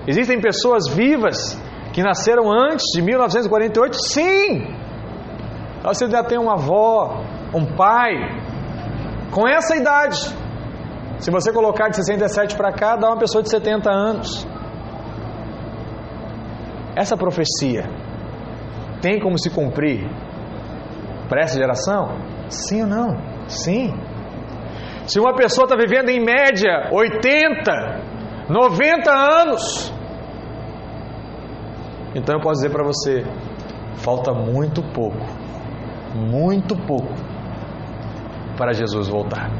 Existem 0.07 0.39
pessoas 0.39 0.87
vivas 0.89 1.59
que 1.93 2.03
nasceram 2.03 2.51
antes 2.51 2.85
de 2.95 3.03
1948? 3.03 3.97
Sim! 3.97 4.75
Você 5.83 6.11
já 6.11 6.23
tem 6.23 6.39
uma 6.39 6.55
avó, 6.55 7.23
um 7.55 7.65
pai 7.75 8.15
com 9.31 9.49
essa 9.49 9.77
idade. 9.77 10.19
Se 11.19 11.31
você 11.31 11.53
colocar 11.53 11.89
de 11.89 11.97
67 11.97 12.57
para 12.57 12.73
cá, 12.73 12.97
dá 12.97 13.09
uma 13.09 13.19
pessoa 13.19 13.43
de 13.43 13.51
70 13.51 13.91
anos. 13.91 14.47
Essa 16.97 17.17
profecia 17.17 17.85
tem 19.01 19.19
como 19.21 19.39
se 19.39 19.51
cumprir 19.51 20.07
para 21.29 21.43
essa 21.43 21.57
geração? 21.59 22.17
Sim 22.49 22.83
ou 22.83 22.89
não? 22.89 23.17
Sim. 23.49 23.95
Se 25.07 25.19
uma 25.19 25.35
pessoa 25.35 25.65
está 25.65 25.77
vivendo 25.77 26.09
em 26.09 26.21
média 26.21 26.91
80, 26.93 27.73
90 28.49 29.11
anos, 29.11 29.93
então 32.15 32.37
eu 32.37 32.41
posso 32.41 32.61
dizer 32.63 32.71
para 32.71 32.85
você: 32.85 33.25
falta 33.97 34.33
muito 34.33 34.83
pouco, 34.93 35.25
muito 36.15 36.77
pouco 36.87 37.13
para 38.57 38.73
Jesus 38.73 39.09
voltar. 39.09 39.51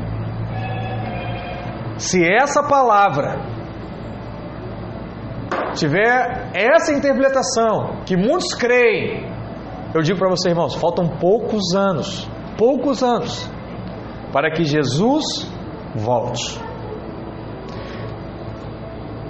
Se 1.97 2.25
essa 2.25 2.63
palavra 2.63 3.39
tiver 5.75 6.51
essa 6.55 6.93
interpretação 6.93 8.03
que 8.07 8.17
muitos 8.17 8.55
creem, 8.55 9.31
eu 9.95 10.03
digo 10.03 10.19
para 10.19 10.31
vocês, 10.31 10.53
irmãos, 10.53 10.75
faltam 10.75 11.09
poucos 11.19 11.75
anos, 11.75 12.29
poucos 12.57 13.03
anos, 13.03 13.51
para 14.33 14.51
que 14.51 14.65
Jesus 14.65 15.25
volte. 15.95 16.70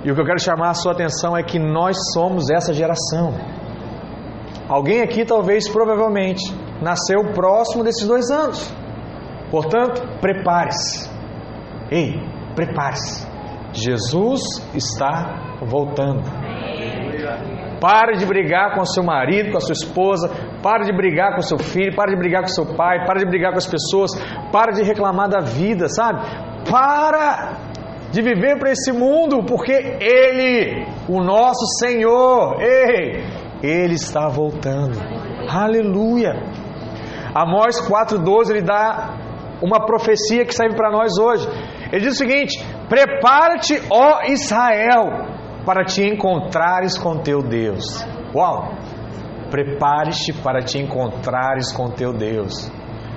E 0.05 0.11
o 0.11 0.15
que 0.15 0.21
eu 0.21 0.25
quero 0.25 0.41
chamar 0.41 0.71
a 0.71 0.75
sua 0.75 0.93
atenção 0.93 1.37
é 1.37 1.43
que 1.43 1.59
nós 1.59 1.97
somos 2.15 2.51
essa 2.51 2.73
geração. 2.73 3.35
Alguém 4.69 5.03
aqui, 5.03 5.25
talvez, 5.25 5.69
provavelmente, 5.69 6.43
nasceu 6.81 7.33
próximo 7.35 7.85
desses 7.85 8.07
dois 8.07 8.31
anos. 8.31 8.73
Portanto, 9.51 10.01
prepare-se. 10.21 11.11
Ei, 11.91 12.31
Prepare-se. 12.55 13.27
Jesus 13.73 14.41
está 14.75 15.57
voltando. 15.63 16.23
Pare 17.81 18.19
de 18.19 18.27
brigar 18.27 18.75
com 18.75 18.85
seu 18.85 19.03
marido, 19.03 19.53
com 19.53 19.57
a 19.57 19.61
sua 19.61 19.73
esposa, 19.73 20.29
pare 20.63 20.85
de 20.85 20.93
brigar 20.93 21.35
com 21.35 21.41
seu 21.41 21.59
filho, 21.59 21.95
pare 21.95 22.13
de 22.13 22.19
brigar 22.19 22.43
com 22.43 22.49
seu 22.49 22.67
pai, 22.77 23.07
pare 23.07 23.21
de 23.21 23.27
brigar 23.27 23.53
com 23.53 23.59
as 23.59 23.67
pessoas, 23.67 24.11
pare 24.53 24.73
de 24.73 24.83
reclamar 24.83 25.29
da 25.29 25.41
vida, 25.41 25.89
sabe? 25.89 26.21
Para 26.71 27.57
de 28.11 28.23
viver 28.23 28.59
para 28.59 28.71
esse 28.71 28.93
mundo, 28.93 29.45
porque 29.45 29.73
Ele, 29.73 30.87
o 31.09 31.23
nosso 31.23 31.67
Senhor, 31.79 32.61
ei, 32.61 33.25
Ele 33.63 33.95
está 33.95 34.29
voltando. 34.29 34.99
Aleluia. 35.49 36.35
Amós 37.35 37.81
4,12 37.81 38.51
ele 38.51 38.63
dá 38.63 39.15
uma 39.63 39.85
profecia 39.87 40.45
que 40.45 40.55
serve 40.55 40.77
para 40.77 40.91
nós 40.91 41.17
hoje. 41.19 41.47
Ele 41.93 42.03
diz 42.03 42.15
o 42.15 42.19
seguinte: 42.19 42.65
Prepara-te, 42.89 43.81
ó 43.91 44.23
Israel, 44.25 45.27
para 45.65 45.85
te 45.85 46.03
encontrares 46.03 46.99
com 46.99 47.19
teu 47.19 47.43
Deus. 47.43 48.05
Uau! 48.35 48.75
Prepare-te 49.51 50.33
para 50.33 50.63
te 50.63 50.79
encontrares 50.79 51.73
com 51.73 51.91
teu 51.91 52.13
Deus. 52.13 52.71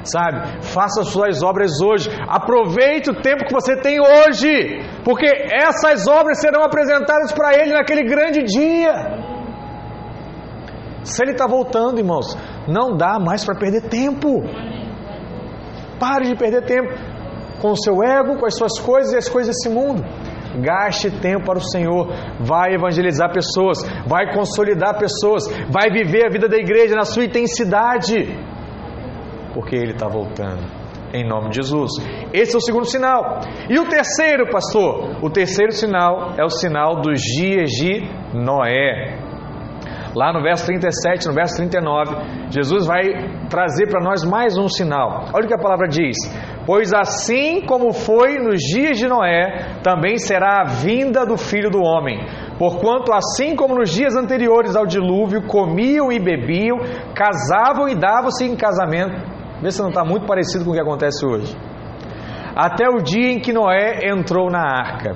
Sabe? 0.04 0.64
Faça 0.64 1.02
as 1.02 1.08
suas 1.10 1.42
obras 1.42 1.82
hoje. 1.82 2.10
Aproveite 2.28 3.10
o 3.10 3.22
tempo 3.22 3.46
que 3.46 3.54
você 3.54 3.76
tem 3.78 4.00
hoje, 4.00 4.82
porque 5.04 5.28
essas 5.52 6.08
obras 6.08 6.40
serão 6.40 6.64
apresentadas 6.64 7.32
para 7.32 7.54
Ele 7.54 7.74
naquele 7.74 8.04
grande 8.04 8.44
dia. 8.44 8.94
Se 11.04 11.24
Ele 11.24 11.32
está 11.32 11.48
voltando, 11.48 12.00
irmãos, 12.00 12.38
não 12.68 12.96
dá 12.96 13.20
mais 13.20 13.46
para 13.46 13.56
perder 13.56 13.84
tempo. 13.90 14.42
Pare 16.00 16.28
de 16.28 16.36
perder 16.36 16.66
tempo 16.66 16.94
com 17.62 17.72
o 17.72 17.78
seu 17.78 18.04
ego, 18.04 18.38
com 18.38 18.46
as 18.46 18.56
suas 18.56 18.78
coisas 18.80 19.14
e 19.14 19.18
as 19.18 19.30
coisas 19.30 19.56
desse 19.56 19.70
mundo. 19.70 20.04
Gaste 20.62 21.10
tempo 21.10 21.46
para 21.46 21.58
o 21.58 21.62
Senhor, 21.62 22.10
vai 22.40 22.76
evangelizar 22.76 23.34
pessoas, 23.34 23.80
vai 24.06 24.34
consolidar 24.34 25.00
pessoas, 25.00 25.48
vai 25.70 25.90
viver 25.90 26.28
a 26.28 26.30
vida 26.30 26.48
da 26.48 26.58
igreja 26.58 26.96
na 26.96 27.06
sua 27.06 27.26
intensidade, 27.26 28.38
porque 29.54 29.76
Ele 29.76 29.92
está 29.92 30.08
voltando, 30.08 30.64
em 31.14 31.28
nome 31.28 31.50
de 31.50 31.58
Jesus. 31.58 31.92
Esse 32.34 32.56
é 32.56 32.58
o 32.58 32.62
segundo 32.62 32.86
sinal. 32.86 33.42
E 33.70 33.80
o 33.80 33.88
terceiro, 33.88 34.50
pastor? 34.50 35.24
O 35.24 35.30
terceiro 35.30 35.72
sinal 35.72 36.34
é 36.38 36.44
o 36.44 36.50
sinal 36.50 37.02
dos 37.02 37.22
dias 37.22 37.70
de 37.70 38.02
Noé. 38.34 39.20
Lá 40.16 40.32
no 40.32 40.44
verso 40.44 40.66
37, 40.68 41.28
no 41.28 41.34
verso 41.34 41.56
39, 41.56 42.52
Jesus 42.52 42.86
vai 42.86 43.02
trazer 43.50 43.88
para 43.90 44.04
nós 44.04 44.24
mais 44.24 44.56
um 44.58 44.68
sinal. 44.68 45.26
Olha 45.34 45.46
o 45.46 45.48
que 45.48 45.56
a 45.56 45.62
palavra 45.62 45.88
diz: 45.88 46.16
Pois 46.68 46.94
assim 46.94 47.62
como 47.66 47.92
foi 47.92 48.38
nos 48.38 48.60
dias 48.62 48.98
de 48.98 49.08
Noé, 49.08 49.80
também 49.82 50.18
será 50.18 50.62
a 50.62 50.66
vinda 50.66 51.26
do 51.26 51.36
filho 51.36 51.72
do 51.72 51.82
homem. 51.82 52.20
Porquanto, 52.60 53.12
assim 53.12 53.56
como 53.56 53.76
nos 53.76 53.90
dias 53.90 54.16
anteriores 54.16 54.76
ao 54.76 54.86
dilúvio, 54.86 55.48
comiam 55.48 56.12
e 56.12 56.20
bebiam, 56.20 56.78
casavam 57.16 57.90
e 57.90 57.96
davam-se 57.96 58.46
em 58.46 58.56
casamento. 58.56 59.33
Vê 59.64 59.72
se 59.72 59.82
não 59.82 59.88
está 59.88 60.04
muito 60.04 60.26
parecido 60.26 60.66
com 60.66 60.72
o 60.72 60.74
que 60.74 60.82
acontece 60.82 61.26
hoje. 61.26 61.56
Até 62.54 62.90
o 62.90 63.02
dia 63.02 63.32
em 63.32 63.40
que 63.40 63.54
Noé 63.54 64.02
entrou 64.04 64.52
na 64.52 64.60
arca 64.60 65.16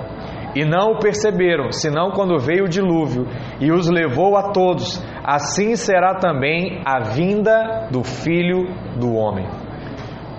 e 0.56 0.64
não 0.64 0.94
o 0.94 1.00
perceberam, 1.00 1.70
senão 1.70 2.12
quando 2.12 2.40
veio 2.40 2.64
o 2.64 2.70
dilúvio 2.70 3.28
e 3.60 3.70
os 3.74 3.90
levou 3.90 4.38
a 4.38 4.54
todos. 4.54 5.04
Assim 5.22 5.76
será 5.76 6.16
também 6.16 6.82
a 6.86 7.02
vinda 7.12 7.90
do 7.92 8.06
filho 8.06 8.74
do 8.98 9.14
homem. 9.14 9.46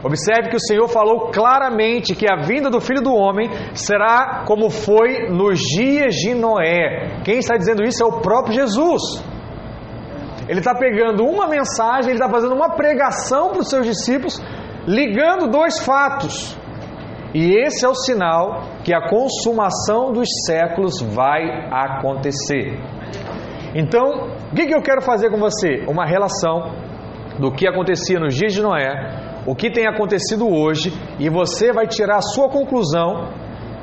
Observe 0.02 0.48
que 0.48 0.56
o 0.56 0.66
Senhor 0.66 0.88
falou 0.88 1.30
claramente 1.30 2.14
que 2.14 2.26
a 2.26 2.36
vinda 2.46 2.70
do 2.70 2.80
filho 2.80 3.02
do 3.02 3.12
homem 3.12 3.50
será 3.74 4.44
como 4.46 4.70
foi 4.70 5.28
nos 5.28 5.58
dias 5.58 6.14
de 6.14 6.34
Noé. 6.34 7.20
Quem 7.24 7.38
está 7.38 7.58
dizendo 7.58 7.82
isso 7.82 8.02
é 8.02 8.06
o 8.06 8.20
próprio 8.22 8.54
Jesus. 8.54 9.22
Ele 10.48 10.60
está 10.60 10.74
pegando 10.74 11.24
uma 11.24 11.46
mensagem, 11.46 12.10
ele 12.10 12.18
está 12.18 12.28
fazendo 12.28 12.54
uma 12.54 12.70
pregação 12.70 13.50
para 13.50 13.60
os 13.60 13.68
seus 13.68 13.84
discípulos, 13.84 14.40
ligando 14.86 15.50
dois 15.50 15.78
fatos. 15.78 16.58
E 17.34 17.54
esse 17.60 17.84
é 17.84 17.88
o 17.88 17.94
sinal 17.94 18.62
que 18.82 18.94
a 18.94 19.06
consumação 19.06 20.12
dos 20.12 20.28
séculos 20.46 21.02
vai 21.14 21.42
acontecer. 21.70 22.80
Então, 23.74 24.30
o 24.50 24.54
que, 24.54 24.66
que 24.66 24.74
eu 24.74 24.80
quero 24.80 25.02
fazer 25.02 25.30
com 25.30 25.36
você? 25.36 25.84
Uma 25.86 26.06
relação 26.06 26.72
do 27.38 27.52
que 27.52 27.68
acontecia 27.68 28.18
nos 28.18 28.34
dias 28.34 28.54
de 28.54 28.62
Noé, 28.62 29.42
o 29.46 29.54
que 29.54 29.70
tem 29.70 29.86
acontecido 29.86 30.48
hoje, 30.48 30.92
e 31.18 31.28
você 31.28 31.72
vai 31.72 31.86
tirar 31.86 32.16
a 32.16 32.22
sua 32.22 32.48
conclusão 32.48 33.28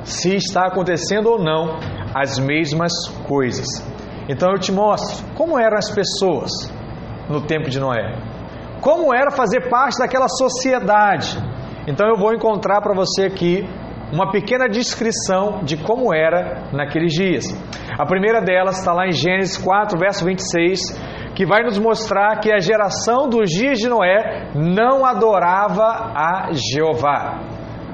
se 0.02 0.34
está 0.34 0.66
acontecendo 0.66 1.30
ou 1.30 1.38
não 1.38 1.78
as 2.14 2.38
mesmas 2.38 2.92
coisas. 3.28 3.66
Então 4.28 4.50
eu 4.50 4.58
te 4.58 4.72
mostro 4.72 5.26
como 5.34 5.58
eram 5.58 5.76
as 5.76 5.90
pessoas 5.90 6.50
no 7.28 7.40
tempo 7.40 7.70
de 7.70 7.80
Noé, 7.80 8.16
como 8.80 9.14
era 9.14 9.30
fazer 9.30 9.68
parte 9.68 9.98
daquela 9.98 10.28
sociedade 10.28 11.36
então 11.86 12.08
eu 12.08 12.16
vou 12.16 12.34
encontrar 12.34 12.80
para 12.80 12.92
você 12.94 13.26
aqui 13.26 13.64
uma 14.12 14.30
pequena 14.32 14.68
descrição 14.68 15.60
de 15.62 15.76
como 15.76 16.12
era 16.12 16.68
naqueles 16.72 17.12
dias. 17.12 17.44
A 17.96 18.04
primeira 18.04 18.40
delas 18.40 18.78
está 18.78 18.92
lá 18.92 19.06
em 19.06 19.12
Gênesis 19.12 19.56
4, 19.56 19.96
verso 19.98 20.24
26, 20.24 20.80
que 21.34 21.46
vai 21.46 21.62
nos 21.62 21.78
mostrar 21.78 22.40
que 22.40 22.52
a 22.52 22.58
geração 22.58 23.28
dos 23.28 23.48
dias 23.50 23.78
de 23.78 23.88
Noé 23.88 24.48
não 24.54 25.04
adorava 25.06 26.12
a 26.14 26.48
Jeová. 26.52 27.40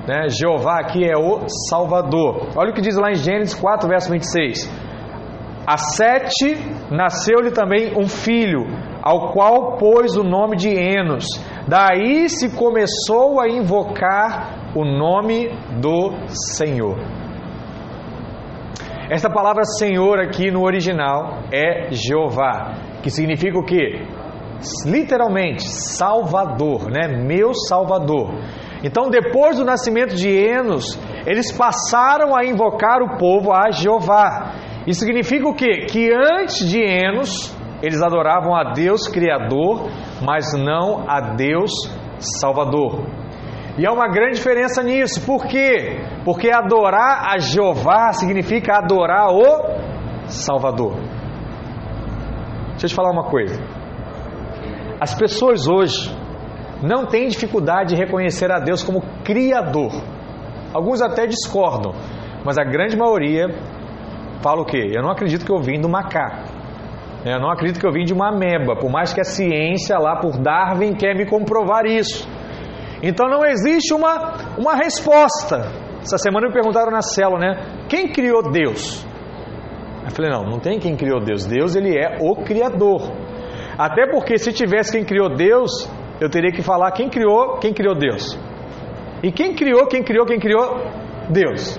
Né? 0.09 0.29
Jeová 0.29 0.81
aqui 0.81 1.05
é 1.05 1.17
o 1.17 1.47
Salvador. 1.69 2.49
Olha 2.57 2.71
o 2.71 2.75
que 2.75 2.81
diz 2.81 2.97
lá 2.97 3.11
em 3.11 3.15
Gênesis 3.15 3.55
4, 3.55 3.89
verso 3.89 4.11
26. 4.11 4.92
A 5.67 5.77
Sete 5.79 6.57
nasceu-lhe 6.91 7.53
também 7.53 7.97
um 7.97 8.09
filho, 8.09 8.67
ao 9.01 9.33
qual 9.33 9.77
pôs 9.77 10.17
o 10.17 10.25
nome 10.25 10.57
de 10.57 10.69
Enos. 10.69 11.25
Daí 11.69 12.29
se 12.29 12.57
começou 12.57 13.41
a 13.41 13.49
invocar 13.49 14.73
o 14.75 14.85
nome 14.85 15.49
do 15.81 16.13
Senhor. 16.29 16.99
Esta 19.09 19.31
palavra 19.31 19.63
Senhor 19.65 20.19
aqui 20.19 20.51
no 20.51 20.65
original 20.65 21.43
é 21.53 21.93
Jeová, 21.93 22.73
que 23.03 23.11
significa 23.11 23.59
o 23.59 23.65
quê? 23.65 24.07
Literalmente, 24.87 25.69
Salvador, 25.69 26.91
né? 26.91 27.09
Meu 27.09 27.53
Salvador. 27.55 28.31
Então, 28.83 29.11
depois 29.11 29.59
do 29.59 29.65
nascimento 29.65 30.15
de 30.15 30.29
Enos, 30.29 30.99
eles 31.27 31.53
passaram 31.53 32.35
a 32.35 32.45
invocar 32.45 33.01
o 33.01 33.17
povo 33.17 33.53
a 33.53 33.71
Jeová. 33.71 34.55
Isso 34.87 35.01
significa 35.01 35.49
o 35.49 35.55
quê? 35.55 35.87
Que 35.89 36.11
antes 36.13 36.69
de 36.69 36.81
Enos, 36.81 37.57
eles 37.83 38.03
adoravam 38.03 38.55
a 38.55 38.73
Deus 38.73 39.07
Criador, 39.09 39.89
mas 40.25 40.53
não 40.55 41.05
a 41.09 41.35
Deus 41.35 41.71
Salvador. 42.19 43.07
E 43.79 43.87
há 43.87 43.93
uma 43.93 44.09
grande 44.09 44.35
diferença 44.35 44.83
nisso. 44.83 45.25
Por 45.25 45.47
quê? 45.47 46.01
Porque 46.25 46.51
adorar 46.51 47.33
a 47.33 47.39
Jeová 47.39 48.13
significa 48.13 48.79
adorar 48.79 49.29
o 49.33 50.27
Salvador. 50.27 50.95
Deixa 52.71 52.87
eu 52.87 52.89
te 52.89 52.95
falar 52.95 53.11
uma 53.11 53.31
coisa. 53.31 53.61
As 55.01 55.15
pessoas 55.15 55.67
hoje 55.67 56.15
não 56.83 57.07
têm 57.07 57.29
dificuldade 57.29 57.95
de 57.95 57.97
reconhecer 57.97 58.51
a 58.51 58.59
Deus 58.59 58.83
como 58.83 59.03
Criador. 59.25 59.93
Alguns 60.75 61.01
até 61.01 61.27
discordam, 61.27 61.93
mas 62.45 62.59
a 62.59 62.65
grande 62.65 62.97
maioria 62.97 63.49
fala 64.43 64.63
o 64.63 64.65
quê? 64.65 64.91
Eu 64.95 65.03
não 65.03 65.11
acredito 65.11 65.45
que 65.45 65.53
eu 65.53 65.61
vim 65.61 65.81
do 65.81 65.89
macaco. 65.89 66.63
Eu 67.25 67.39
não 67.41 67.51
acredito 67.51 67.79
que 67.79 67.87
eu 67.87 67.93
vim 67.93 68.05
de 68.05 68.13
uma 68.13 68.31
ameba, 68.31 68.75
por 68.75 68.91
mais 68.91 69.15
que 69.15 69.21
a 69.21 69.25
ciência 69.25 69.97
lá 69.97 70.17
por 70.17 70.39
Darwin 70.39 70.93
quer 70.95 71.15
me 71.15 71.25
comprovar 71.25 71.87
isso. 71.87 72.29
Então 73.01 73.29
não 73.29 73.45
existe 73.45 73.95
uma, 73.95 74.57
uma 74.59 74.75
resposta. 74.75 75.71
Essa 76.03 76.19
semana 76.19 76.49
me 76.49 76.53
perguntaram 76.53 76.91
na 76.91 77.01
célula, 77.01 77.39
né? 77.39 77.87
Quem 77.89 78.13
criou 78.13 78.51
Deus? 78.51 79.07
Eu 80.05 80.11
falei, 80.11 80.33
não, 80.33 80.43
não 80.43 80.59
tem 80.59 80.81
quem 80.81 80.97
criou 80.97 81.21
Deus. 81.21 81.47
Deus, 81.47 81.77
ele 81.77 81.97
é 81.97 82.19
o 82.21 82.35
Criador. 82.35 83.03
Até 83.79 84.11
porque 84.11 84.37
se 84.37 84.53
tivesse 84.53 84.93
quem 84.93 85.05
criou 85.05 85.29
Deus, 85.35 85.89
eu 86.21 86.29
teria 86.29 86.51
que 86.51 86.63
falar 86.63 86.91
quem 86.91 87.09
criou, 87.09 87.59
quem 87.59 87.73
criou 87.73 87.95
Deus. 87.95 88.37
E 89.23 89.31
quem 89.31 89.55
criou, 89.55 89.87
quem 89.87 90.03
criou, 90.03 90.27
quem 90.27 90.41
criou? 90.41 90.81
Deus. 91.31 91.79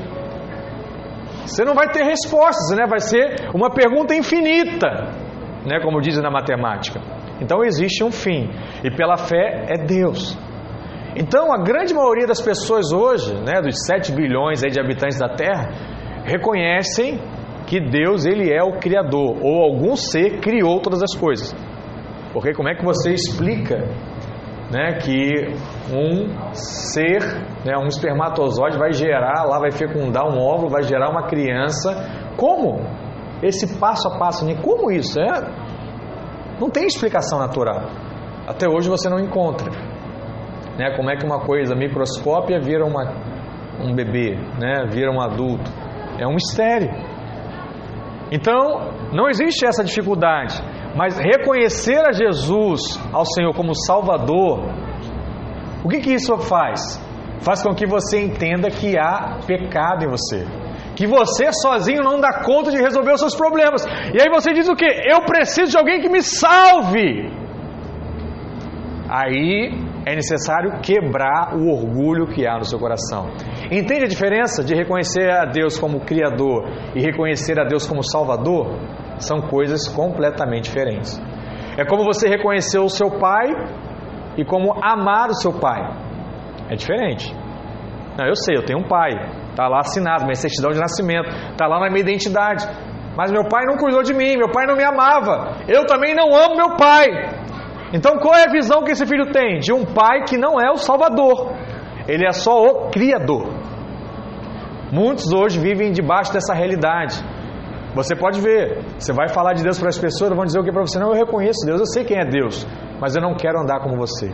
Você 1.45 1.63
não 1.63 1.73
vai 1.73 1.89
ter 1.89 2.03
respostas, 2.03 2.77
né? 2.77 2.85
Vai 2.87 2.99
ser 2.99 3.49
uma 3.53 3.69
pergunta 3.69 4.15
infinita 4.15 5.23
né, 5.65 5.79
como 5.81 6.01
dizem 6.01 6.21
na 6.21 6.29
matemática. 6.29 6.99
Então 7.41 7.63
existe 7.63 8.03
um 8.03 8.11
fim, 8.11 8.49
e 8.83 8.91
pela 8.91 9.17
fé 9.17 9.65
é 9.69 9.77
Deus. 9.85 10.37
Então 11.15 11.53
a 11.53 11.57
grande 11.57 11.93
maioria 11.93 12.25
das 12.25 12.41
pessoas 12.41 12.91
hoje, 12.91 13.33
né, 13.35 13.61
dos 13.61 13.85
7 13.85 14.11
bilhões 14.11 14.63
aí 14.63 14.69
de 14.69 14.79
habitantes 14.79 15.19
da 15.19 15.29
Terra, 15.29 15.69
reconhecem 16.25 17.19
que 17.67 17.79
Deus 17.79 18.25
ele 18.25 18.51
é 18.51 18.63
o 18.63 18.79
criador 18.79 19.37
ou 19.41 19.61
algum 19.61 19.95
ser 19.95 20.39
criou 20.39 20.81
todas 20.81 21.01
as 21.01 21.15
coisas. 21.15 21.55
Porque 22.33 22.53
como 22.53 22.69
é 22.69 22.75
que 22.75 22.83
você 22.83 23.13
explica, 23.13 23.77
né, 24.73 24.93
que 24.93 25.53
um 25.93 26.53
ser, 26.53 27.21
né, 27.63 27.77
um 27.77 27.87
espermatozoide 27.87 28.77
vai 28.77 28.91
gerar, 28.91 29.43
lá 29.43 29.59
vai 29.59 29.71
fecundar 29.71 30.25
um 30.25 30.39
óvulo, 30.39 30.69
vai 30.69 30.83
gerar 30.83 31.09
uma 31.09 31.27
criança? 31.27 31.93
Como? 32.35 32.81
esse 33.43 33.77
passo 33.77 34.07
a 34.07 34.17
passo, 34.17 34.45
nem 34.45 34.55
como 34.55 34.89
isso? 34.89 35.19
É, 35.19 35.41
não 36.59 36.69
tem 36.69 36.85
explicação 36.85 37.39
natural. 37.39 37.89
Até 38.47 38.67
hoje 38.67 38.89
você 38.89 39.09
não 39.09 39.19
encontra. 39.19 39.69
Né? 40.77 40.95
Como 40.95 41.09
é 41.09 41.15
que 41.15 41.25
uma 41.25 41.41
coisa 41.45 41.75
microscópia 41.75 42.59
vira 42.59 42.85
uma, 42.85 43.03
um 43.81 43.93
bebê, 43.93 44.35
né? 44.59 44.85
vira 44.89 45.11
um 45.11 45.21
adulto? 45.21 45.69
É 46.17 46.25
um 46.25 46.33
mistério. 46.33 46.89
Então, 48.31 48.91
não 49.11 49.29
existe 49.29 49.65
essa 49.65 49.83
dificuldade. 49.83 50.61
Mas 50.95 51.17
reconhecer 51.17 51.99
a 52.05 52.11
Jesus, 52.11 52.99
ao 53.11 53.25
Senhor 53.25 53.53
como 53.53 53.73
Salvador, 53.75 54.59
o 55.83 55.89
que, 55.89 55.99
que 55.99 56.13
isso 56.13 56.37
faz? 56.37 57.01
Faz 57.41 57.61
com 57.61 57.73
que 57.73 57.85
você 57.85 58.23
entenda 58.23 58.69
que 58.69 58.97
há 58.97 59.39
pecado 59.45 60.05
em 60.05 60.09
você. 60.09 60.45
Que 60.95 61.07
você 61.07 61.51
sozinho 61.51 62.03
não 62.03 62.19
dá 62.19 62.41
conta 62.43 62.71
de 62.71 62.77
resolver 62.77 63.13
os 63.13 63.19
seus 63.19 63.35
problemas. 63.35 63.83
E 64.13 64.21
aí 64.21 64.29
você 64.29 64.53
diz 64.53 64.69
o 64.69 64.75
que? 64.75 64.85
Eu 64.85 65.25
preciso 65.25 65.71
de 65.71 65.77
alguém 65.77 65.99
que 65.99 66.07
me 66.07 66.21
salve. 66.21 67.29
Aí 69.09 69.71
é 70.05 70.15
necessário 70.15 70.79
quebrar 70.81 71.55
o 71.55 71.69
orgulho 71.69 72.27
que 72.27 72.47
há 72.47 72.57
no 72.57 72.65
seu 72.65 72.79
coração. 72.79 73.29
Entende 73.71 74.05
a 74.05 74.07
diferença 74.07 74.63
de 74.63 74.75
reconhecer 74.75 75.29
a 75.29 75.45
Deus 75.45 75.77
como 75.77 76.01
Criador 76.01 76.65
e 76.95 77.01
reconhecer 77.01 77.59
a 77.59 77.65
Deus 77.65 77.85
como 77.87 78.03
Salvador? 78.03 78.79
São 79.19 79.41
coisas 79.41 79.87
completamente 79.87 80.65
diferentes. 80.65 81.21
É 81.77 81.85
como 81.85 82.03
você 82.03 82.27
reconhecer 82.27 82.79
o 82.79 82.89
seu 82.89 83.09
pai 83.19 83.47
e 84.37 84.45
como 84.45 84.73
amar 84.83 85.29
o 85.29 85.35
seu 85.35 85.53
pai. 85.53 85.81
É 86.69 86.75
diferente. 86.75 87.33
Não, 88.17 88.25
eu 88.25 88.35
sei, 88.35 88.55
eu 88.55 88.63
tenho 88.63 88.79
um 88.79 88.87
pai, 88.87 89.11
está 89.49 89.67
lá 89.67 89.79
assinado, 89.79 90.23
minha 90.23 90.35
certidão 90.35 90.71
de 90.71 90.79
nascimento, 90.79 91.29
está 91.51 91.65
lá 91.67 91.79
na 91.79 91.89
minha 91.89 92.01
identidade. 92.01 92.63
Mas 93.17 93.31
meu 93.31 93.47
pai 93.47 93.65
não 93.65 93.77
cuidou 93.77 94.03
de 94.03 94.13
mim, 94.13 94.37
meu 94.37 94.51
pai 94.51 94.65
não 94.67 94.75
me 94.75 94.83
amava. 94.83 95.57
Eu 95.67 95.85
também 95.85 96.15
não 96.15 96.35
amo 96.35 96.55
meu 96.55 96.75
pai. 96.77 97.07
Então 97.93 98.17
qual 98.17 98.35
é 98.35 98.45
a 98.47 98.51
visão 98.51 98.83
que 98.83 98.91
esse 98.91 99.05
filho 99.05 99.31
tem? 99.31 99.59
De 99.59 99.71
um 99.71 99.85
pai 99.85 100.23
que 100.27 100.37
não 100.37 100.59
é 100.59 100.71
o 100.71 100.77
salvador, 100.77 101.53
ele 102.07 102.25
é 102.25 102.31
só 102.31 102.63
o 102.63 102.89
criador. 102.89 103.47
Muitos 104.91 105.31
hoje 105.31 105.59
vivem 105.59 105.91
debaixo 105.91 106.33
dessa 106.33 106.53
realidade. 106.53 107.23
Você 107.95 108.15
pode 108.15 108.41
ver, 108.41 108.79
você 108.97 109.13
vai 109.13 109.29
falar 109.29 109.53
de 109.53 109.63
Deus 109.63 109.79
para 109.79 109.89
as 109.89 109.97
pessoas, 109.97 110.33
vão 110.35 110.45
dizer 110.45 110.59
o 110.59 110.63
que 110.63 110.71
para 110.71 110.81
você? 110.81 110.97
Não, 110.97 111.09
eu 111.09 111.25
reconheço 111.25 111.65
Deus, 111.65 111.79
eu 111.79 111.85
sei 111.85 112.03
quem 112.03 112.17
é 112.17 112.25
Deus, 112.25 112.67
mas 112.99 113.15
eu 113.15 113.21
não 113.21 113.35
quero 113.35 113.59
andar 113.59 113.81
como 113.81 113.95
você. 113.95 114.31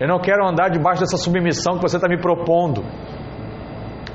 Eu 0.00 0.08
não 0.08 0.18
quero 0.18 0.46
andar 0.46 0.70
debaixo 0.70 1.00
dessa 1.00 1.16
submissão 1.16 1.76
que 1.76 1.82
você 1.82 1.96
está 1.96 2.08
me 2.08 2.20
propondo. 2.20 2.82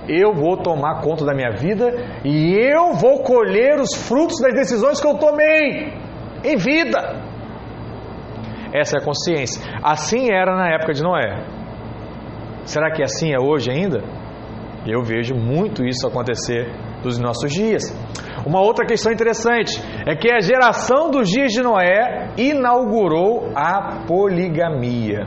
Eu 0.08 0.34
vou 0.34 0.58
tomar 0.58 1.02
conta 1.02 1.26
da 1.26 1.34
minha 1.34 1.52
vida 1.52 1.92
e 2.24 2.54
eu 2.54 2.94
vou 2.94 3.22
colher 3.22 3.80
os 3.80 3.94
frutos 4.08 4.40
das 4.40 4.54
decisões 4.54 5.02
que 5.02 5.08
eu 5.08 5.18
tomei 5.18 5.94
em 6.44 6.56
vida. 6.58 7.22
Essa 8.74 8.98
é 8.98 9.02
a 9.02 9.04
consciência. 9.04 9.62
Assim 9.84 10.32
era 10.32 10.56
na 10.56 10.70
época 10.70 10.94
de 10.94 11.04
Noé. 11.04 11.46
Será 12.66 12.92
que 12.92 13.04
assim 13.04 13.34
é 13.34 13.40
hoje 13.40 13.70
ainda? 13.70 14.04
Eu 14.88 15.04
vejo 15.04 15.36
muito 15.36 15.84
isso 15.84 16.08
acontecer 16.08 16.72
dos 17.06 17.20
nossos 17.20 17.54
dias. 17.54 17.84
Uma 18.46 18.60
outra 18.60 18.86
questão 18.86 19.12
interessante 19.12 19.82
é 20.06 20.16
que 20.16 20.32
a 20.32 20.40
geração 20.40 21.10
dos 21.10 21.30
dias 21.30 21.52
de 21.52 21.62
Noé 21.62 22.32
inaugurou 22.38 23.52
a 23.56 24.04
poligamia. 24.08 25.26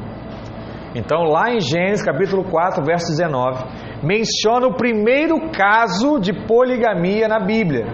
Então, 0.94 1.22
lá 1.24 1.50
em 1.52 1.60
Gênesis 1.60 2.04
capítulo 2.04 2.44
4, 2.44 2.84
verso 2.84 3.06
19, 3.08 3.64
menciona 4.02 4.66
o 4.66 4.74
primeiro 4.74 5.50
caso 5.50 6.18
de 6.18 6.32
poligamia 6.46 7.28
na 7.28 7.40
Bíblia. 7.40 7.86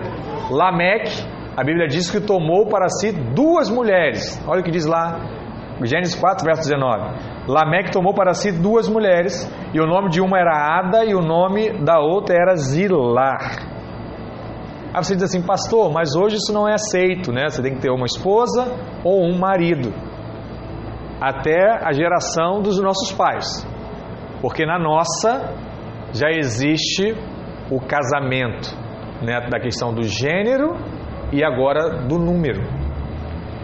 Lameque, 0.50 1.22
a 1.56 1.62
Bíblia 1.62 1.86
diz 1.86 2.10
que 2.10 2.20
tomou 2.20 2.66
para 2.66 2.88
si 2.88 3.12
duas 3.12 3.70
mulheres. 3.70 4.42
Olha 4.46 4.60
o 4.60 4.64
que 4.64 4.70
diz 4.70 4.86
lá, 4.86 5.18
Gênesis 5.82 6.14
4, 6.14 6.44
verso 6.44 6.62
19. 6.62 7.48
Lameque 7.48 7.90
tomou 7.90 8.14
para 8.14 8.32
si 8.32 8.52
duas 8.52 8.88
mulheres, 8.88 9.50
e 9.72 9.80
o 9.80 9.86
nome 9.86 10.08
de 10.08 10.20
uma 10.20 10.38
era 10.38 10.78
Ada 10.78 11.04
e 11.04 11.14
o 11.14 11.20
nome 11.20 11.84
da 11.84 11.98
outra 11.98 12.36
era 12.36 12.56
Zilar. 12.56 13.73
Aí 14.94 15.02
você 15.02 15.16
diz 15.16 15.24
assim, 15.24 15.42
pastor, 15.42 15.92
mas 15.92 16.14
hoje 16.14 16.36
isso 16.36 16.52
não 16.52 16.68
é 16.68 16.74
aceito, 16.74 17.32
né? 17.32 17.48
Você 17.48 17.60
tem 17.60 17.74
que 17.74 17.80
ter 17.80 17.90
uma 17.90 18.06
esposa 18.06 18.64
ou 19.02 19.24
um 19.24 19.36
marido. 19.36 19.92
Até 21.20 21.84
a 21.84 21.92
geração 21.92 22.62
dos 22.62 22.80
nossos 22.80 23.10
pais. 23.10 23.66
Porque 24.40 24.64
na 24.64 24.78
nossa 24.78 25.52
já 26.12 26.30
existe 26.30 27.12
o 27.72 27.80
casamento, 27.80 28.70
né? 29.20 29.48
Da 29.50 29.58
questão 29.58 29.92
do 29.92 30.04
gênero 30.04 30.76
e 31.32 31.42
agora 31.42 32.06
do 32.06 32.16
número. 32.16 32.62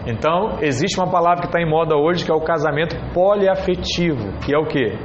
Então, 0.05 0.57
existe 0.61 0.99
uma 0.99 1.09
palavra 1.09 1.43
que 1.43 1.47
está 1.47 1.61
em 1.61 1.69
moda 1.69 1.95
hoje 1.95 2.25
que 2.25 2.31
é 2.31 2.35
o 2.35 2.41
casamento 2.41 2.97
poliafetivo, 3.13 4.37
que 4.39 4.53
é 4.53 4.57
o 4.57 4.65
que? 4.65 4.97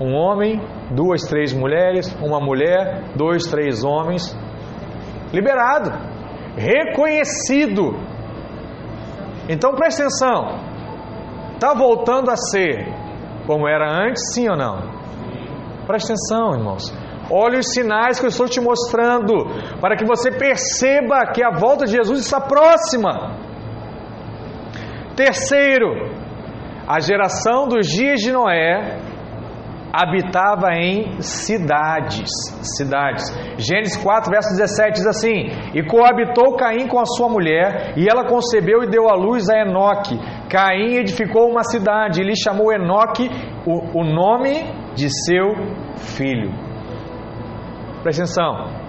Um 0.00 0.14
homem, 0.14 0.60
duas, 0.90 1.22
três 1.28 1.52
mulheres, 1.52 2.12
uma 2.20 2.40
mulher, 2.40 3.04
dois, 3.14 3.46
três 3.46 3.84
homens, 3.84 4.34
liberado, 5.32 5.90
reconhecido. 6.56 7.96
Então 9.48 9.74
preste 9.74 10.02
atenção, 10.02 10.58
está 11.54 11.74
voltando 11.74 12.30
a 12.30 12.36
ser 12.36 12.86
como 13.46 13.66
era 13.68 14.06
antes, 14.06 14.32
sim 14.32 14.48
ou 14.48 14.56
não? 14.56 14.78
Preste 15.86 16.12
atenção, 16.12 16.54
irmãos. 16.54 16.94
Olhe 17.30 17.58
os 17.58 17.72
sinais 17.72 18.18
que 18.18 18.26
eu 18.26 18.28
estou 18.28 18.46
te 18.46 18.60
mostrando, 18.60 19.34
para 19.80 19.96
que 19.96 20.04
você 20.04 20.30
perceba 20.30 21.26
que 21.32 21.42
a 21.44 21.50
volta 21.50 21.84
de 21.84 21.92
Jesus 21.92 22.20
está 22.20 22.40
próxima. 22.40 23.36
Terceiro, 25.16 26.10
a 26.88 26.98
geração 26.98 27.68
dos 27.68 27.86
dias 27.86 28.20
de 28.20 28.32
Noé 28.32 29.09
habitava 29.92 30.72
em 30.74 31.20
cidades, 31.20 32.30
cidades. 32.76 33.24
Gênesis 33.58 33.96
4, 34.02 34.30
verso 34.30 34.50
17 34.50 34.92
diz 34.92 35.06
assim: 35.06 35.48
E 35.74 35.82
coabitou 35.82 36.56
Caim 36.56 36.86
com 36.86 36.98
a 36.98 37.04
sua 37.04 37.28
mulher, 37.28 37.94
e 37.96 38.08
ela 38.08 38.24
concebeu 38.24 38.82
e 38.82 38.90
deu 38.90 39.08
à 39.08 39.14
luz 39.14 39.48
a 39.48 39.58
Enoque. 39.60 40.18
Caim 40.48 40.96
edificou 40.96 41.48
uma 41.48 41.62
cidade 41.64 42.20
e 42.20 42.24
lhe 42.24 42.36
chamou 42.36 42.72
Enoque 42.72 43.28
o, 43.66 44.00
o 44.00 44.04
nome 44.04 44.64
de 44.94 45.08
seu 45.08 45.54
filho. 45.96 46.52
Presta 48.02 48.22
atenção. 48.22 48.80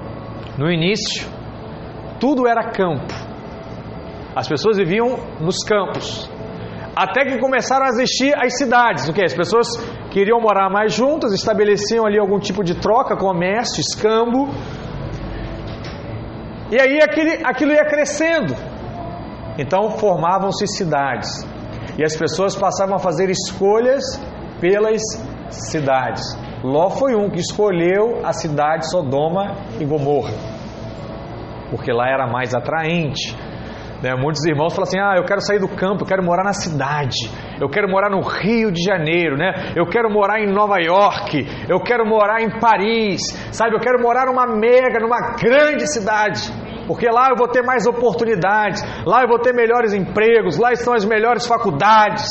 No 0.58 0.72
início, 0.72 1.28
tudo 2.20 2.48
era 2.48 2.72
campo. 2.72 3.14
As 4.36 4.48
pessoas 4.48 4.78
viviam 4.78 5.18
nos 5.40 5.58
campos. 5.66 6.30
Até 6.96 7.24
que 7.26 7.38
começaram 7.40 7.86
a 7.86 7.90
existir 7.90 8.34
as 8.36 8.58
cidades, 8.58 9.08
o 9.08 9.14
que? 9.14 9.24
As 9.24 9.34
pessoas 9.34 9.68
queriam 10.12 10.42
morar 10.42 10.70
mais 10.70 10.94
juntas, 10.94 11.32
estabeleciam 11.32 12.06
ali 12.06 12.20
algum 12.20 12.38
tipo 12.38 12.64
de 12.64 12.76
troca, 12.76 13.16
comércio, 13.16 13.80
escambo. 13.80 14.50
E 16.70 16.80
aí 16.80 17.00
aquele, 17.02 17.42
aquilo 17.46 17.72
ia 17.72 17.86
crescendo. 17.86 18.54
Então 19.58 19.92
formavam-se 19.92 20.68
cidades. 20.68 21.30
E 21.98 22.04
as 22.04 22.16
pessoas 22.16 22.56
passavam 22.56 22.96
a 22.96 23.00
fazer 23.00 23.30
escolhas 23.30 24.04
pelas 24.60 25.02
cidades. 25.50 26.24
Ló 26.64 26.90
foi 26.90 27.16
um 27.16 27.30
que 27.30 27.40
escolheu 27.40 28.26
a 28.26 28.34
cidade 28.34 28.90
Sodoma 28.90 29.56
e 29.80 29.86
Gomorra, 29.86 30.34
porque 31.72 31.92
lá 31.92 32.08
era 32.08 32.28
mais 32.28 32.54
atraente, 32.54 33.36
né? 34.02 34.16
Muitos 34.16 34.44
irmãos 34.46 34.74
falam 34.74 34.88
assim: 34.88 35.00
ah, 35.00 35.14
eu 35.18 35.24
quero 35.24 35.42
sair 35.42 35.60
do 35.60 35.68
campo, 35.68 36.04
eu 36.04 36.08
quero 36.08 36.24
morar 36.24 36.44
na 36.44 36.54
cidade, 36.54 37.30
eu 37.60 37.70
quero 37.70 37.90
morar 37.90 38.10
no 38.10 38.22
Rio 38.22 38.72
de 38.72 38.84
Janeiro, 38.84 39.38
né? 39.38 39.74
eu 39.76 39.86
quero 39.86 40.10
morar 40.10 40.40
em 40.40 40.52
Nova 40.52 40.80
York, 40.80 41.46
eu 41.70 41.80
quero 41.80 42.06
morar 42.06 42.42
em 42.42 42.60
Paris, 42.60 43.22
sabe? 43.52 43.76
Eu 43.76 43.80
quero 43.80 44.02
morar 44.02 44.26
numa 44.26 44.48
mega, 44.48 45.00
numa 45.00 45.36
grande 45.36 45.88
cidade. 45.92 46.42
Porque 46.88 47.08
lá 47.10 47.30
eu 47.30 47.38
vou 47.38 47.48
ter 47.48 47.62
mais 47.62 47.86
oportunidades, 47.86 48.84
lá 49.06 49.22
eu 49.22 49.28
vou 49.28 49.40
ter 49.40 49.54
melhores 49.54 49.94
empregos, 49.94 50.58
lá 50.58 50.74
estão 50.74 50.94
as 50.94 51.06
melhores 51.06 51.46
faculdades. 51.46 52.28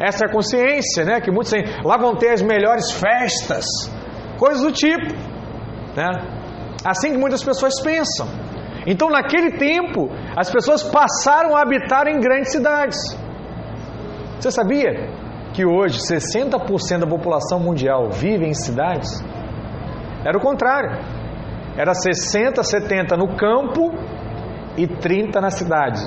Essa 0.00 0.26
é 0.26 0.28
a 0.28 0.32
consciência, 0.32 1.04
né? 1.04 1.20
Que 1.20 1.30
muitos 1.30 1.50
têm. 1.50 1.64
Lá 1.84 1.96
vão 1.96 2.14
ter 2.14 2.30
as 2.30 2.42
melhores 2.42 2.90
festas, 2.90 3.64
coisas 4.36 4.62
do 4.62 4.72
tipo, 4.72 5.14
né? 5.96 6.08
Assim 6.84 7.12
que 7.12 7.18
muitas 7.18 7.42
pessoas 7.42 7.80
pensam. 7.82 8.28
Então, 8.86 9.10
naquele 9.10 9.52
tempo, 9.52 10.08
as 10.36 10.50
pessoas 10.50 10.82
passaram 10.82 11.56
a 11.56 11.62
habitar 11.62 12.06
em 12.06 12.20
grandes 12.20 12.52
cidades. 12.52 12.98
Você 14.38 14.50
sabia 14.50 15.10
que 15.52 15.66
hoje 15.66 15.98
60% 15.98 17.00
da 17.00 17.06
população 17.06 17.58
mundial 17.58 18.10
vive 18.10 18.46
em 18.46 18.54
cidades? 18.54 19.22
Era 20.24 20.36
o 20.38 20.40
contrário. 20.40 20.90
Era 21.76 21.94
60, 21.94 22.62
70 22.62 23.16
no 23.16 23.36
campo 23.36 23.92
e 24.76 24.86
30 24.86 25.40
na 25.40 25.50
cidade. 25.50 26.00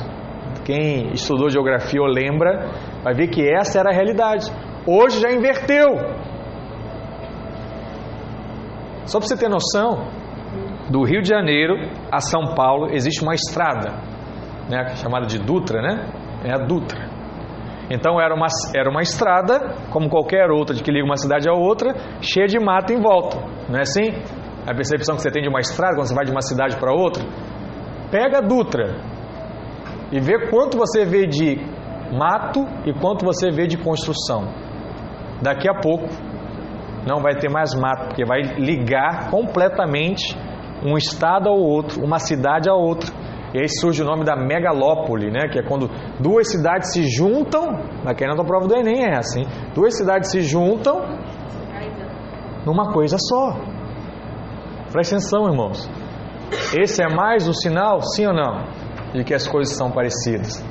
Quem 0.64 1.12
estudou 1.14 1.50
geografia 1.50 2.02
ou 2.02 2.08
lembra, 2.08 2.70
vai 3.04 3.14
ver 3.14 3.28
que 3.28 3.42
essa 3.42 3.80
era 3.80 3.90
a 3.90 3.94
realidade. 3.94 4.52
Hoje 4.86 5.20
já 5.20 5.32
inverteu. 5.32 5.96
Só 9.06 9.20
para 9.20 9.28
você 9.28 9.36
ter 9.36 9.50
noção, 9.50 10.08
do 10.92 11.04
Rio 11.04 11.22
de 11.22 11.30
Janeiro 11.30 11.76
a 12.12 12.20
São 12.20 12.54
Paulo 12.54 12.90
existe 12.92 13.24
uma 13.24 13.34
estrada, 13.34 13.94
né, 14.70 14.96
chamada 14.98 15.26
de 15.26 15.40
Dutra, 15.40 15.82
né? 15.82 16.12
É 16.44 16.54
a 16.54 16.58
Dutra. 16.58 17.10
Então 17.90 18.20
era 18.20 18.34
uma, 18.36 18.48
era 18.76 18.90
uma 18.90 19.02
estrada, 19.02 19.76
como 19.90 20.10
qualquer 20.10 20.50
outra, 20.50 20.76
de 20.76 20.84
que 20.84 20.92
liga 20.92 21.06
uma 21.06 21.18
cidade 21.18 21.50
a 21.50 21.54
outra, 21.54 21.94
cheia 22.22 22.46
de 22.46 22.60
mato 22.60 22.92
em 22.94 23.02
volta. 23.02 23.38
Não 23.70 23.78
é 23.78 23.82
assim? 23.82 24.12
A 24.68 24.74
percepção 24.74 25.16
que 25.16 25.22
você 25.22 25.32
tem 25.32 25.42
de 25.42 25.50
uma 25.50 25.60
estrada 25.60 25.96
quando 25.96 26.08
você 26.08 26.14
vai 26.14 26.26
de 26.26 26.32
uma 26.32 26.42
cidade 26.42 26.78
para 26.78 26.94
outra. 26.94 27.24
Pega 28.12 28.40
a 28.40 28.42
Dutra 28.42 28.96
e 30.12 30.20
vê 30.20 30.50
quanto 30.50 30.78
você 30.78 31.06
vê 31.06 31.26
de 31.26 31.58
mato 32.18 32.66
e 32.86 32.94
quanto 32.94 33.26
você 33.26 33.50
vê 33.50 33.66
de 33.66 33.78
construção. 33.78 34.44
Daqui 35.42 35.70
a 35.70 35.74
pouco 35.74 36.08
não 37.08 37.22
vai 37.22 37.36
ter 37.36 37.50
mais 37.50 37.74
mato, 37.74 38.08
porque 38.08 38.26
vai 38.26 38.42
ligar 38.58 39.30
completamente 39.32 40.38
um 40.84 40.98
estado 40.98 41.50
ao 41.50 41.58
outro, 41.58 42.04
uma 42.04 42.20
cidade 42.20 42.70
a 42.70 42.74
outra. 42.74 43.12
E 43.54 43.60
aí 43.60 43.68
surge 43.68 44.02
o 44.02 44.06
nome 44.06 44.24
da 44.24 44.36
megalópole, 44.36 45.30
né? 45.30 45.50
que 45.50 45.60
é 45.60 45.64
quando 45.64 45.90
duas 46.20 46.50
cidades 46.50 46.94
se 46.94 47.04
juntam, 47.04 47.82
aqui 48.06 48.26
na 48.26 48.36
prova 48.44 48.68
do 48.68 48.76
Enem 48.76 49.04
é 49.04 49.18
assim, 49.18 49.44
duas 49.76 49.98
cidades 49.98 50.32
se 50.32 50.42
juntam 50.42 51.02
numa 52.66 52.94
coisa 52.94 53.18
só. 53.20 53.58
Presta 54.92 55.16
atenção, 55.16 55.48
irmãos. 55.48 55.90
Esse 56.78 57.04
é 57.04 57.14
mais 57.14 57.48
um 57.48 57.54
sinal, 57.54 58.02
sim 58.02 58.26
ou 58.26 58.34
não, 58.34 58.66
de 59.14 59.24
que 59.24 59.34
as 59.34 59.48
coisas 59.48 59.76
são 59.76 59.92
parecidas. 59.92 60.64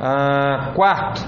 Ah, 0.00 0.72
quarto, 0.74 1.22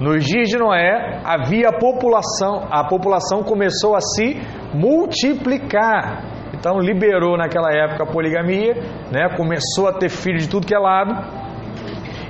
nos 0.00 0.24
dias 0.24 0.48
de 0.48 0.58
Noé 0.58 1.20
havia 1.24 1.72
população, 1.72 2.66
a 2.70 2.86
população 2.86 3.42
começou 3.42 3.94
a 3.94 4.00
se 4.00 4.40
multiplicar. 4.74 6.31
Então 6.62 6.78
liberou 6.78 7.36
naquela 7.36 7.72
época 7.72 8.04
a 8.04 8.06
poligamia, 8.06 8.74
né? 9.10 9.36
Começou 9.36 9.88
a 9.88 9.92
ter 9.94 10.08
filho 10.08 10.38
de 10.38 10.48
tudo 10.48 10.64
que 10.64 10.72
é 10.72 10.78
lado. 10.78 11.12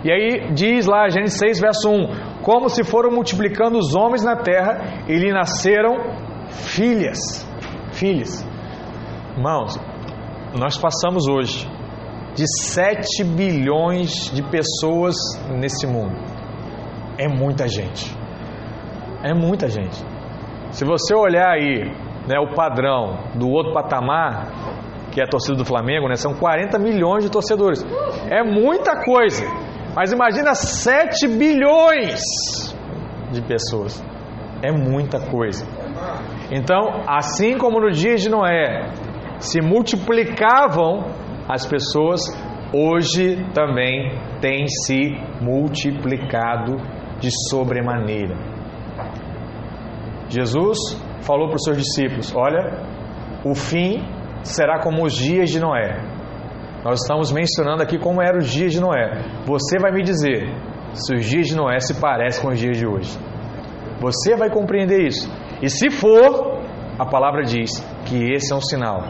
E 0.02 0.10
aí 0.10 0.54
diz 0.54 0.86
lá, 0.86 1.06
Gênesis 1.10 1.38
6, 1.38 1.60
verso 1.60 1.90
1: 1.90 2.40
Como 2.42 2.70
se 2.70 2.82
foram 2.82 3.10
multiplicando 3.10 3.78
os 3.78 3.94
homens 3.94 4.24
na 4.24 4.34
terra, 4.34 5.04
e 5.06 5.18
lhe 5.18 5.30
nasceram 5.30 5.98
filhas. 6.48 7.46
Filhas. 7.92 8.42
Irmãos, 9.36 9.78
nós 10.58 10.78
passamos 10.78 11.28
hoje 11.28 11.70
de 12.34 12.46
7 12.46 13.22
bilhões 13.24 14.30
de 14.32 14.42
pessoas 14.44 15.14
nesse 15.50 15.86
mundo. 15.86 16.16
É 17.18 17.28
muita 17.28 17.68
gente. 17.68 18.16
É 19.22 19.34
muita 19.34 19.68
gente. 19.68 20.02
Se 20.70 20.86
você 20.86 21.14
olhar 21.14 21.50
aí 21.50 21.92
né, 22.26 22.38
o 22.38 22.54
padrão 22.54 23.18
do 23.34 23.48
outro 23.48 23.72
patamar, 23.72 24.48
que 25.10 25.20
é 25.20 25.24
a 25.24 25.26
torcida 25.26 25.56
do 25.56 25.64
Flamengo, 25.64 26.08
né, 26.08 26.16
são 26.16 26.34
40 26.34 26.78
milhões 26.78 27.24
de 27.24 27.30
torcedores. 27.30 27.84
É 28.30 28.42
muita 28.42 29.02
coisa. 29.04 29.44
Mas 29.94 30.12
imagina 30.12 30.54
7 30.54 31.28
bilhões 31.28 32.22
de 33.30 33.42
pessoas. 33.42 34.02
É 34.62 34.70
muita 34.70 35.20
coisa. 35.20 35.66
Então, 36.50 37.02
assim 37.06 37.58
como 37.58 37.80
no 37.80 37.90
dia 37.90 38.16
de 38.16 38.30
Noé 38.30 38.90
se 39.38 39.60
multiplicavam 39.60 41.04
as 41.48 41.66
pessoas, 41.66 42.20
hoje 42.72 43.44
também 43.52 44.12
tem 44.40 44.66
se 44.68 45.18
multiplicado 45.40 46.76
de 47.18 47.30
sobremaneira. 47.50 48.36
Jesus 50.28 50.78
falou 51.22 51.48
para 51.48 51.56
os 51.56 51.64
seus 51.64 51.76
discípulos: 51.76 52.34
Olha, 52.34 52.72
o 53.44 53.54
fim 53.54 54.04
será 54.42 54.80
como 54.80 55.04
os 55.04 55.14
dias 55.14 55.50
de 55.50 55.60
Noé. 55.60 56.00
Nós 56.84 57.00
estamos 57.00 57.32
mencionando 57.32 57.82
aqui 57.82 57.98
como 57.98 58.20
eram 58.20 58.38
os 58.38 58.50
dias 58.50 58.72
de 58.72 58.80
Noé. 58.80 59.22
Você 59.46 59.78
vai 59.78 59.92
me 59.92 60.02
dizer 60.02 60.48
se 60.92 61.14
os 61.14 61.24
dias 61.24 61.46
de 61.46 61.56
Noé 61.56 61.78
se 61.78 62.00
parecem 62.00 62.42
com 62.42 62.48
os 62.48 62.58
dias 62.58 62.76
de 62.76 62.86
hoje. 62.86 63.16
Você 64.00 64.36
vai 64.36 64.50
compreender 64.50 65.06
isso. 65.06 65.30
E 65.62 65.68
se 65.68 65.90
for, 65.90 66.60
a 66.98 67.06
palavra 67.06 67.42
diz 67.42 67.80
que 68.04 68.32
esse 68.32 68.52
é 68.52 68.56
um 68.56 68.60
sinal 68.60 69.00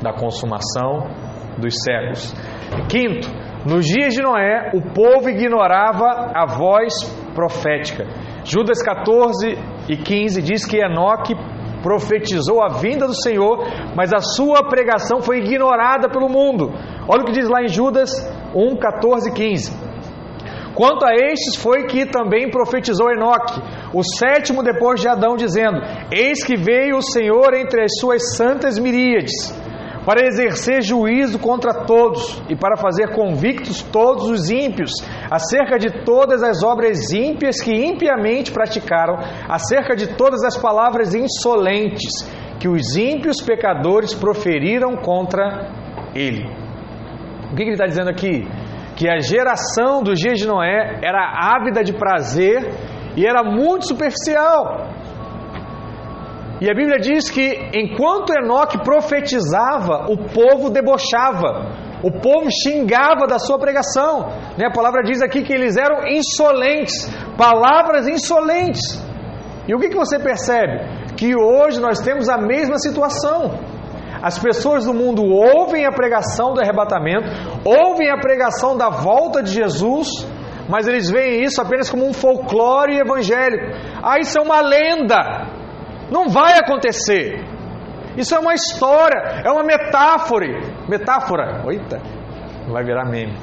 da 0.00 0.12
consumação 0.12 1.08
dos 1.58 1.74
séculos. 1.82 2.32
Quinto, 2.88 3.28
nos 3.68 3.84
dias 3.84 4.14
de 4.14 4.22
Noé, 4.22 4.70
o 4.72 4.80
povo 4.92 5.28
ignorava 5.28 6.30
a 6.32 6.46
voz 6.46 6.94
profética. 7.34 8.06
Judas 8.44 8.80
14 8.80 9.58
e 9.88 9.96
15 9.96 10.40
diz 10.40 10.64
que 10.64 10.78
Enoque 10.78 11.34
profetizou 11.82 12.62
a 12.62 12.68
vinda 12.68 13.06
do 13.06 13.14
Senhor, 13.14 13.58
mas 13.94 14.12
a 14.12 14.20
sua 14.20 14.68
pregação 14.68 15.20
foi 15.20 15.38
ignorada 15.38 16.08
pelo 16.08 16.28
mundo. 16.28 16.72
Olha 17.08 17.22
o 17.22 17.24
que 17.24 17.32
diz 17.32 17.48
lá 17.48 17.62
em 17.62 17.68
Judas 17.68 18.10
1, 18.54 18.76
14 18.76 19.30
e 19.30 19.32
15. 19.32 19.86
Quanto 20.74 21.06
a 21.06 21.14
estes 21.14 21.56
foi 21.56 21.84
que 21.84 22.04
também 22.04 22.50
profetizou 22.50 23.10
Enoque, 23.10 23.60
o 23.94 24.02
sétimo 24.02 24.62
depois 24.62 25.00
de 25.00 25.08
Adão, 25.08 25.34
dizendo: 25.34 25.80
Eis 26.12 26.44
que 26.44 26.54
veio 26.54 26.98
o 26.98 27.02
Senhor 27.02 27.54
entre 27.54 27.82
as 27.82 27.92
suas 27.98 28.36
santas 28.36 28.78
miríades 28.78 29.32
para 30.06 30.24
exercer 30.24 30.82
juízo 30.82 31.36
contra 31.36 31.84
todos 31.84 32.40
e 32.48 32.54
para 32.54 32.76
fazer 32.76 33.12
convictos 33.12 33.82
todos 33.82 34.30
os 34.30 34.48
ímpios 34.48 34.92
acerca 35.28 35.76
de 35.78 36.04
todas 36.04 36.44
as 36.44 36.62
obras 36.62 37.12
ímpias 37.12 37.60
que 37.60 37.74
impiamente 37.74 38.52
praticaram, 38.52 39.18
acerca 39.48 39.96
de 39.96 40.14
todas 40.14 40.44
as 40.44 40.56
palavras 40.56 41.12
insolentes 41.12 42.22
que 42.60 42.68
os 42.68 42.96
ímpios 42.96 43.42
pecadores 43.42 44.14
proferiram 44.14 44.96
contra 44.96 45.72
ele. 46.14 46.46
O 47.52 47.56
que 47.56 47.62
ele 47.62 47.72
está 47.72 47.86
dizendo 47.86 48.08
aqui? 48.08 48.46
Que 48.94 49.08
a 49.08 49.18
geração 49.18 50.04
dos 50.04 50.20
dias 50.20 50.38
de 50.38 50.46
Noé 50.46 51.00
era 51.02 51.56
ávida 51.56 51.82
de 51.82 51.92
prazer 51.92 52.70
e 53.16 53.26
era 53.26 53.42
muito 53.42 53.88
superficial. 53.88 54.95
E 56.60 56.70
a 56.70 56.74
Bíblia 56.74 56.98
diz 56.98 57.30
que 57.30 57.70
enquanto 57.74 58.32
Enoque 58.32 58.78
profetizava, 58.82 60.06
o 60.08 60.16
povo 60.16 60.70
debochava, 60.70 61.86
o 62.02 62.10
povo 62.10 62.48
xingava 62.50 63.26
da 63.26 63.38
sua 63.38 63.58
pregação. 63.58 64.28
Né? 64.56 64.66
A 64.66 64.72
palavra 64.72 65.02
diz 65.02 65.20
aqui 65.20 65.42
que 65.42 65.52
eles 65.52 65.76
eram 65.76 66.06
insolentes, 66.06 67.10
palavras 67.36 68.08
insolentes. 68.08 69.04
E 69.68 69.74
o 69.74 69.78
que, 69.78 69.90
que 69.90 69.96
você 69.96 70.18
percebe? 70.18 71.14
Que 71.16 71.34
hoje 71.36 71.80
nós 71.80 72.00
temos 72.00 72.28
a 72.28 72.38
mesma 72.38 72.78
situação. 72.78 73.58
As 74.22 74.38
pessoas 74.38 74.84
do 74.86 74.94
mundo 74.94 75.22
ouvem 75.24 75.84
a 75.84 75.92
pregação 75.92 76.54
do 76.54 76.60
arrebatamento, 76.60 77.28
ouvem 77.64 78.10
a 78.10 78.18
pregação 78.18 78.76
da 78.76 78.88
volta 78.88 79.42
de 79.42 79.52
Jesus, 79.52 80.08
mas 80.68 80.88
eles 80.88 81.10
veem 81.10 81.42
isso 81.44 81.60
apenas 81.60 81.90
como 81.90 82.08
um 82.08 82.14
folclore 82.14 82.98
evangélico. 82.98 83.66
Ah, 84.02 84.18
isso 84.18 84.38
é 84.38 84.42
uma 84.42 84.60
lenda. 84.60 85.55
Não 86.10 86.28
vai 86.28 86.58
acontecer. 86.58 87.44
Isso 88.16 88.34
é 88.34 88.38
uma 88.38 88.54
história, 88.54 89.42
é 89.44 89.50
uma 89.50 89.62
metáfora. 89.62 90.46
Metáfora. 90.88 91.62
Eita, 91.70 92.00
vai 92.68 92.82
virar 92.82 93.04
meme. 93.04 93.34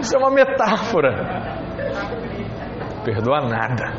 Isso 0.00 0.14
é 0.14 0.18
uma 0.18 0.30
metáfora. 0.30 1.58
Perdoa 3.04 3.48
nada. 3.48 3.94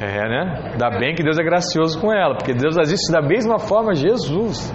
É, 0.00 0.28
né? 0.28 0.70
Ainda 0.72 0.98
bem 0.98 1.14
que 1.14 1.22
Deus 1.22 1.38
é 1.38 1.42
gracioso 1.42 2.00
com 2.00 2.12
ela, 2.12 2.34
porque 2.34 2.54
Deus 2.54 2.76
existe 2.78 3.12
da 3.12 3.20
mesma 3.20 3.58
forma 3.58 3.94
Jesus. 3.94 4.74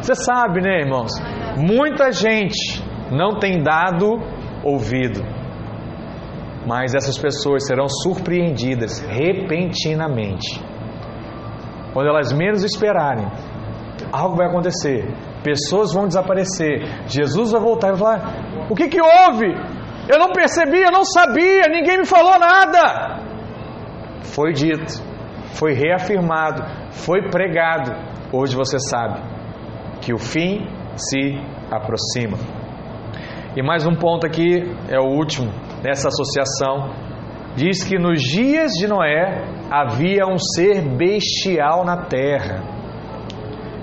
Você 0.00 0.14
sabe, 0.14 0.60
né, 0.60 0.80
irmãos? 0.80 1.12
Muita 1.56 2.10
gente 2.10 2.82
não 3.12 3.38
tem 3.38 3.62
dado 3.62 4.18
ouvido 4.64 5.33
mas 6.66 6.94
essas 6.94 7.18
pessoas 7.18 7.66
serão 7.66 7.88
surpreendidas 7.88 9.00
repentinamente. 9.00 10.60
Quando 11.92 12.08
elas 12.08 12.32
menos 12.32 12.64
esperarem, 12.64 13.26
algo 14.12 14.36
vai 14.36 14.48
acontecer, 14.48 15.06
pessoas 15.42 15.92
vão 15.92 16.06
desaparecer, 16.06 17.06
Jesus 17.06 17.52
vai 17.52 17.60
voltar 17.60 17.88
e 17.88 17.90
vai 17.92 17.98
falar: 18.00 18.66
O 18.70 18.74
que, 18.74 18.88
que 18.88 19.00
houve? 19.00 19.46
Eu 20.08 20.18
não 20.18 20.32
percebi, 20.32 20.82
eu 20.82 20.90
não 20.90 21.04
sabia, 21.04 21.62
ninguém 21.70 21.98
me 21.98 22.06
falou 22.06 22.38
nada. 22.38 23.22
Foi 24.22 24.52
dito, 24.52 25.02
foi 25.54 25.72
reafirmado, 25.72 26.62
foi 26.90 27.30
pregado. 27.30 27.92
Hoje 28.32 28.56
você 28.56 28.78
sabe 28.78 29.20
que 30.00 30.12
o 30.12 30.18
fim 30.18 30.66
se 30.96 31.38
aproxima. 31.70 32.36
E 33.56 33.62
mais 33.62 33.86
um 33.86 33.94
ponto 33.94 34.26
aqui, 34.26 34.64
é 34.88 34.98
o 34.98 35.14
último 35.16 35.48
nessa 35.80 36.08
associação. 36.08 36.90
Diz 37.54 37.84
que 37.84 37.96
nos 37.96 38.20
dias 38.20 38.72
de 38.72 38.88
Noé 38.88 39.44
havia 39.70 40.26
um 40.26 40.36
ser 40.36 40.82
bestial 40.96 41.84
na 41.84 42.04
terra. 42.06 42.64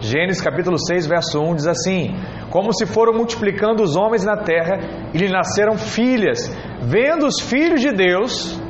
Gênesis 0.01 0.41
capítulo 0.41 0.78
6, 0.78 1.07
verso 1.07 1.39
1 1.39 1.55
diz 1.55 1.67
assim: 1.67 2.09
Como 2.49 2.74
se 2.74 2.86
foram 2.86 3.13
multiplicando 3.13 3.82
os 3.82 3.95
homens 3.95 4.26
na 4.26 4.36
terra, 4.36 4.78
e 5.13 5.17
lhe 5.17 5.30
nasceram 5.30 5.78
filhas, 5.78 6.53
vendo 6.82 7.26
os 7.26 7.39
filhos 7.39 7.80
de 7.80 7.93
Deus 7.93 8.61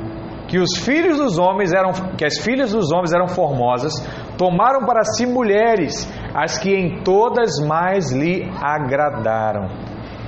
que 0.46 0.58
os 0.60 0.76
filhos 0.84 1.16
dos 1.16 1.36
homens 1.36 1.72
eram 1.72 1.90
que 2.16 2.24
as 2.24 2.38
filhas 2.38 2.70
dos 2.70 2.92
homens 2.92 3.12
eram 3.12 3.26
formosas, 3.26 3.92
tomaram 4.38 4.86
para 4.86 5.02
si 5.02 5.26
mulheres, 5.26 6.08
as 6.32 6.58
que 6.58 6.72
em 6.72 7.02
todas 7.02 7.58
mais 7.58 8.12
lhe 8.12 8.48
agradaram. 8.62 9.68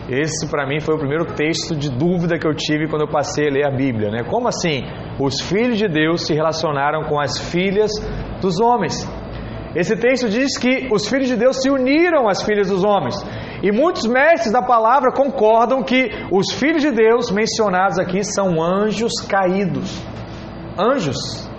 Esse 0.09 0.47
para 0.49 0.67
mim 0.67 0.81
foi 0.81 0.95
o 0.95 0.99
primeiro 0.99 1.25
texto 1.25 1.75
de 1.75 1.89
dúvida 1.91 2.39
que 2.39 2.47
eu 2.47 2.55
tive 2.55 2.89
quando 2.89 3.03
eu 3.03 3.11
passei 3.11 3.49
a 3.49 3.51
ler 3.51 3.67
a 3.67 3.71
Bíblia, 3.71 4.11
né? 4.11 4.23
Como 4.23 4.47
assim? 4.49 4.83
Os 5.19 5.41
filhos 5.41 5.79
de 5.79 5.89
Deus 5.89 6.27
se 6.27 6.35
relacionaram 6.35 7.05
com 7.05 7.19
as 7.19 7.39
filhas 7.51 7.91
dos 8.41 8.61
homens. 8.61 9.09
Esse 9.75 9.97
texto 9.97 10.29
diz 10.29 10.59
que 10.59 10.89
os 10.93 11.09
filhos 11.09 11.27
de 11.27 11.37
Deus 11.37 11.61
se 11.61 11.71
uniram 11.71 12.29
às 12.29 12.43
filhas 12.43 12.69
dos 12.69 12.85
homens. 12.85 13.17
E 13.63 13.73
muitos 13.73 14.07
mestres 14.07 14.53
da 14.53 14.61
palavra 14.61 15.11
concordam 15.11 15.83
que 15.83 16.11
os 16.31 16.53
filhos 16.53 16.83
de 16.83 16.91
Deus 16.91 17.31
mencionados 17.31 17.99
aqui 17.99 18.23
são 18.23 18.63
anjos 18.63 19.13
caídos. 19.27 20.05
Anjos, 20.79 21.51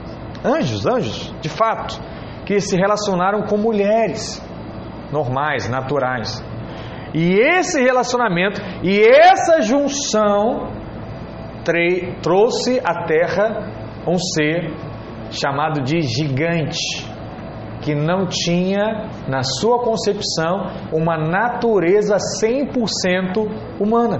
anjos, 0.45 0.85
anjos, 0.85 1.33
de 1.41 1.49
fato, 1.49 1.99
que 2.45 2.59
se 2.59 2.77
relacionaram 2.77 3.41
com 3.47 3.57
mulheres 3.57 4.39
normais, 5.11 5.67
naturais. 5.67 6.43
E 7.17 7.39
esse 7.39 7.81
relacionamento 7.81 8.61
e 8.83 8.99
essa 8.99 9.61
junção 9.61 10.67
trouxe 12.21 12.81
à 12.83 13.05
terra 13.05 13.71
um 14.05 14.17
ser 14.19 14.73
chamado 15.31 15.81
de 15.81 16.01
gigante, 16.01 16.77
que 17.81 17.95
não 17.95 18.27
tinha 18.27 19.09
na 19.29 19.43
sua 19.43 19.79
concepção 19.79 20.69
uma 20.91 21.17
natureza 21.17 22.17
100% 22.43 23.79
humana. 23.79 24.19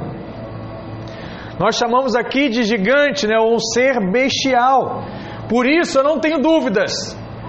Nós 1.60 1.76
chamamos 1.76 2.16
aqui 2.16 2.48
de 2.48 2.64
gigante, 2.64 3.28
né, 3.28 3.38
um 3.38 3.60
ser 3.60 4.10
bestial. 4.10 5.04
Por 5.50 5.68
isso 5.68 6.00
eu 6.00 6.04
não 6.04 6.18
tenho 6.18 6.40
dúvidas 6.40 6.94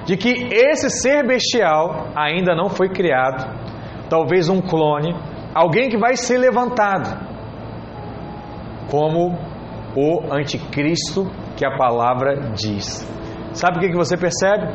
de 0.06 0.16
que 0.16 0.48
esse 0.52 0.90
ser 0.90 1.24
bestial 1.24 2.08
ainda 2.16 2.52
não 2.54 2.68
foi 2.68 2.88
criado, 2.88 3.48
talvez 4.10 4.48
um 4.48 4.60
clone, 4.60 5.14
alguém 5.56 5.88
que 5.88 5.96
vai 5.96 6.16
ser 6.16 6.36
levantado 6.36 7.08
como 8.90 9.38
o 9.96 10.30
anticristo 10.30 11.30
que 11.56 11.64
a 11.64 11.76
palavra 11.78 12.50
diz. 12.52 12.86
Sabe 13.54 13.78
o 13.78 13.80
que 13.80 13.96
você 13.96 14.16
percebe? 14.18 14.66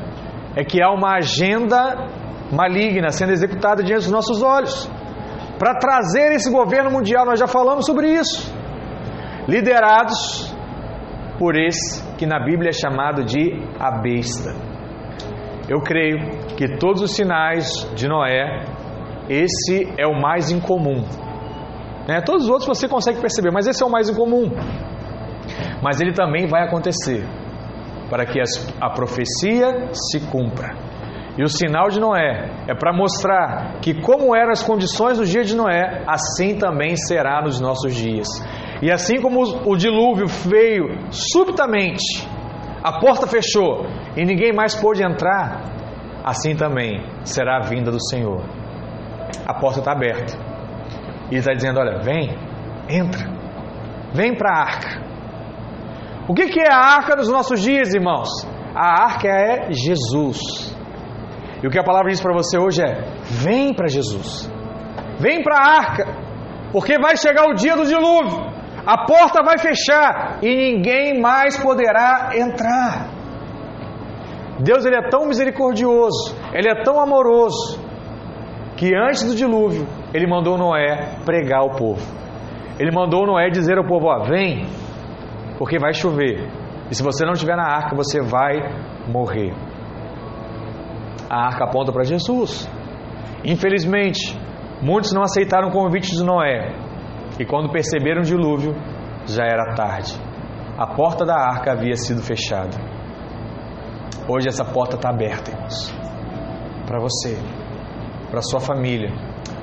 É 0.55 0.63
que 0.63 0.81
há 0.81 0.89
uma 0.89 1.17
agenda 1.17 2.07
maligna 2.51 3.09
sendo 3.11 3.31
executada 3.31 3.83
diante 3.83 4.03
dos 4.03 4.11
nossos 4.11 4.41
olhos 4.41 4.89
para 5.59 5.75
trazer 5.75 6.31
esse 6.31 6.51
governo 6.51 6.89
mundial. 6.89 7.25
Nós 7.25 7.39
já 7.39 7.47
falamos 7.47 7.85
sobre 7.85 8.11
isso. 8.11 8.51
Liderados 9.47 10.51
por 11.37 11.55
esse 11.55 12.03
que 12.15 12.25
na 12.25 12.43
Bíblia 12.43 12.69
é 12.69 12.73
chamado 12.73 13.23
de 13.23 13.53
a 13.79 13.99
besta. 13.99 14.55
Eu 15.69 15.79
creio 15.81 16.17
que 16.57 16.77
todos 16.79 17.03
os 17.03 17.15
sinais 17.15 17.87
de 17.95 18.07
Noé 18.07 18.65
esse 19.31 19.87
é 19.97 20.05
o 20.05 20.19
mais 20.19 20.51
incomum. 20.51 21.03
Né? 22.05 22.19
Todos 22.21 22.43
os 22.43 22.49
outros 22.49 22.67
você 22.67 22.87
consegue 22.87 23.21
perceber, 23.21 23.49
mas 23.49 23.65
esse 23.65 23.81
é 23.81 23.85
o 23.85 23.89
mais 23.89 24.09
incomum. 24.09 24.51
Mas 25.81 26.01
ele 26.01 26.11
também 26.11 26.47
vai 26.47 26.63
acontecer 26.67 27.25
para 28.09 28.25
que 28.25 28.41
a 28.81 28.89
profecia 28.89 29.89
se 29.93 30.19
cumpra. 30.29 30.75
E 31.37 31.43
o 31.43 31.47
sinal 31.47 31.87
de 31.87 31.97
Noé 31.97 32.49
é 32.67 32.75
para 32.75 32.91
mostrar 32.91 33.79
que, 33.81 34.01
como 34.01 34.35
eram 34.35 34.51
as 34.51 34.61
condições 34.61 35.17
do 35.17 35.25
dia 35.25 35.45
de 35.45 35.55
Noé, 35.55 36.03
assim 36.05 36.57
também 36.57 36.97
será 36.97 37.41
nos 37.41 37.61
nossos 37.61 37.95
dias. 37.95 38.27
E 38.81 38.91
assim 38.91 39.21
como 39.21 39.41
o 39.65 39.77
dilúvio 39.77 40.27
veio 40.27 40.89
subitamente, 41.09 42.27
a 42.83 42.99
porta 42.99 43.27
fechou 43.27 43.85
e 44.17 44.25
ninguém 44.25 44.51
mais 44.51 44.75
pôde 44.75 45.01
entrar, 45.01 45.63
assim 46.21 46.53
também 46.53 47.01
será 47.23 47.59
a 47.59 47.69
vinda 47.69 47.91
do 47.91 48.03
Senhor 48.09 48.60
a 49.45 49.53
porta 49.53 49.79
está 49.79 49.91
aberta. 49.91 50.37
E 51.29 51.35
ele 51.35 51.39
está 51.39 51.53
dizendo: 51.53 51.79
Olha, 51.79 51.99
vem, 51.99 52.37
entra, 52.89 53.27
vem 54.13 54.35
para 54.35 54.51
a 54.51 54.61
arca. 54.61 55.01
O 56.27 56.33
que, 56.33 56.47
que 56.47 56.59
é 56.59 56.71
a 56.71 56.77
arca 56.77 57.15
nos 57.15 57.29
nossos 57.29 57.61
dias, 57.61 57.93
irmãos? 57.93 58.29
A 58.75 59.03
arca 59.03 59.27
é 59.27 59.71
Jesus. 59.71 60.71
E 61.61 61.67
o 61.67 61.69
que 61.69 61.79
a 61.79 61.83
palavra 61.83 62.09
diz 62.09 62.21
para 62.21 62.33
você 62.33 62.57
hoje 62.57 62.81
é: 62.81 63.01
vem 63.23 63.73
para 63.73 63.87
Jesus, 63.87 64.51
vem 65.19 65.43
para 65.43 65.55
a 65.55 65.77
arca, 65.77 66.05
porque 66.71 66.99
vai 66.99 67.15
chegar 67.17 67.49
o 67.49 67.53
dia 67.53 67.75
do 67.75 67.85
dilúvio, 67.85 68.39
a 68.85 69.05
porta 69.05 69.43
vai 69.43 69.57
fechar 69.57 70.39
e 70.41 70.55
ninguém 70.55 71.19
mais 71.19 71.57
poderá 71.57 72.31
entrar. 72.35 73.09
Deus 74.59 74.85
ele 74.85 74.95
é 74.95 75.09
tão 75.09 75.25
misericordioso, 75.27 76.35
ele 76.53 76.69
é 76.69 76.83
tão 76.83 76.99
amoroso, 76.99 77.79
que 78.81 78.95
antes 78.95 79.23
do 79.23 79.35
dilúvio, 79.35 79.87
ele 80.11 80.25
mandou 80.25 80.57
Noé 80.57 81.19
pregar 81.23 81.59
ao 81.59 81.69
povo. 81.75 82.01
Ele 82.79 82.89
mandou 82.89 83.27
Noé 83.27 83.47
dizer 83.47 83.77
ao 83.77 83.85
povo: 83.85 84.07
ó, 84.07 84.23
vem, 84.23 84.65
porque 85.59 85.77
vai 85.77 85.93
chover. 85.93 86.49
E 86.89 86.95
se 86.95 87.03
você 87.03 87.23
não 87.23 87.33
estiver 87.33 87.55
na 87.55 87.63
arca, 87.63 87.95
você 87.95 88.19
vai 88.23 88.55
morrer. 89.07 89.53
A 91.29 91.45
arca 91.45 91.65
aponta 91.65 91.91
para 91.91 92.03
Jesus. 92.03 92.67
Infelizmente, 93.45 94.35
muitos 94.81 95.13
não 95.13 95.21
aceitaram 95.21 95.67
o 95.67 95.71
convite 95.71 96.15
de 96.15 96.23
Noé. 96.23 96.73
E 97.39 97.45
quando 97.45 97.71
perceberam 97.71 98.21
o 98.21 98.25
dilúvio, 98.25 98.73
já 99.27 99.43
era 99.43 99.75
tarde. 99.75 100.19
A 100.75 100.87
porta 100.87 101.23
da 101.23 101.35
arca 101.35 101.73
havia 101.73 101.95
sido 101.95 102.23
fechada. 102.23 102.75
Hoje 104.27 104.47
essa 104.47 104.65
porta 104.65 104.95
está 104.95 105.11
aberta, 105.11 105.51
irmãos. 105.51 105.93
Para 106.87 106.99
você 106.99 107.60
para 108.31 108.41
sua 108.41 108.61
família, 108.61 109.11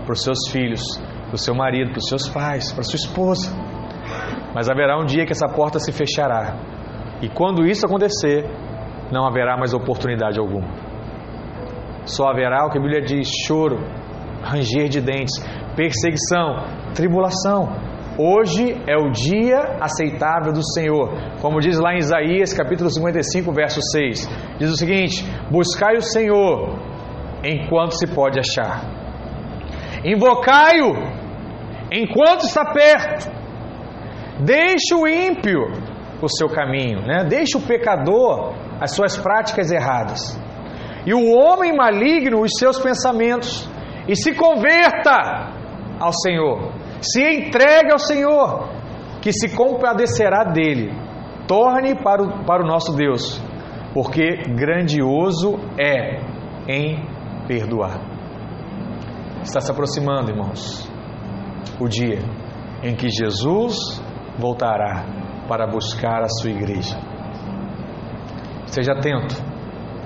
para 0.05 0.13
os 0.13 0.23
seus 0.23 0.49
filhos, 0.53 0.83
para 1.27 1.35
o 1.35 1.39
seu 1.39 1.55
marido, 1.55 1.91
para 1.91 1.99
os 1.99 2.09
seus 2.09 2.29
pais, 2.29 2.71
para 2.73 2.83
sua 2.83 2.97
esposa. 2.97 3.51
Mas 4.55 4.69
haverá 4.69 4.99
um 5.01 5.07
dia 5.07 5.25
que 5.25 5.33
essa 5.33 5.49
porta 5.49 5.79
se 5.79 5.91
fechará. 5.91 6.55
E 7.23 7.29
quando 7.29 7.67
isso 7.67 7.87
acontecer, 7.87 8.45
não 9.11 9.27
haverá 9.27 9.57
mais 9.57 9.73
oportunidade 9.73 10.39
alguma. 10.39 10.69
Só 12.05 12.29
haverá 12.29 12.67
o 12.67 12.71
que 12.71 12.79
a 12.79 12.81
Bíblia 12.81 13.03
diz: 13.03 13.29
choro, 13.47 13.79
ranger 14.43 14.89
de 14.89 15.01
dentes, 15.01 15.35
perseguição, 15.75 16.65
tribulação. 16.95 17.89
Hoje 18.21 18.73
é 18.89 18.97
o 18.97 19.11
dia 19.11 19.79
aceitável 19.81 20.53
do 20.53 20.63
Senhor. 20.75 21.11
Como 21.41 21.61
diz 21.61 21.79
lá 21.79 21.95
em 21.95 21.99
Isaías, 21.99 22.53
capítulo 22.53 22.91
55, 22.91 23.53
verso 23.53 23.81
6. 23.93 24.29
Diz 24.59 24.71
o 24.71 24.77
seguinte: 24.77 25.25
Buscai 25.51 25.97
o 25.97 26.03
Senhor 26.03 26.88
enquanto 27.45 27.93
se 27.93 28.07
pode 28.07 28.39
achar. 28.39 28.83
Invocai-o 30.05 30.95
enquanto 31.93 32.45
está 32.45 32.65
perto. 32.73 33.31
Deixe 34.41 34.95
o 34.95 35.07
ímpio 35.07 35.73
o 36.23 36.29
seu 36.29 36.49
caminho, 36.49 37.01
né? 37.03 37.25
deixe 37.29 37.57
o 37.57 37.61
pecador 37.61 38.55
as 38.81 38.95
suas 38.95 39.17
práticas 39.17 39.71
erradas. 39.71 40.39
E 41.07 41.15
o 41.15 41.33
homem 41.33 41.75
maligno 41.75 42.43
os 42.43 42.53
seus 42.59 42.79
pensamentos. 42.79 43.69
E 44.07 44.15
se 44.17 44.35
converta 44.35 45.53
ao 45.99 46.13
Senhor. 46.13 46.73
Se 47.01 47.23
entregue 47.23 47.93
ao 47.93 47.99
Senhor, 47.99 48.69
que 49.21 49.33
se 49.33 49.55
compadecerá 49.55 50.45
dele. 50.45 50.93
Torne 51.47 51.95
para 52.03 52.23
o, 52.23 52.45
para 52.45 52.63
o 52.63 52.67
nosso 52.67 52.95
Deus, 52.95 53.43
porque 53.95 54.43
grandioso 54.55 55.59
é 55.79 56.21
em 56.69 57.18
perdoar. 57.49 57.99
Está 59.43 59.61
se 59.61 59.73
aproximando, 59.73 60.31
irmãos, 60.31 60.87
o 61.81 61.89
dia 61.89 62.19
em 62.83 62.95
que 62.95 63.09
Jesus 63.09 63.77
voltará 64.39 65.05
para 65.49 65.67
buscar 65.67 66.23
a 66.23 66.29
sua 66.29 66.51
igreja. 66.51 66.97
Seja 68.67 68.93
atento 68.93 69.35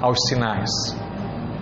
aos 0.01 0.17
sinais. 0.29 0.71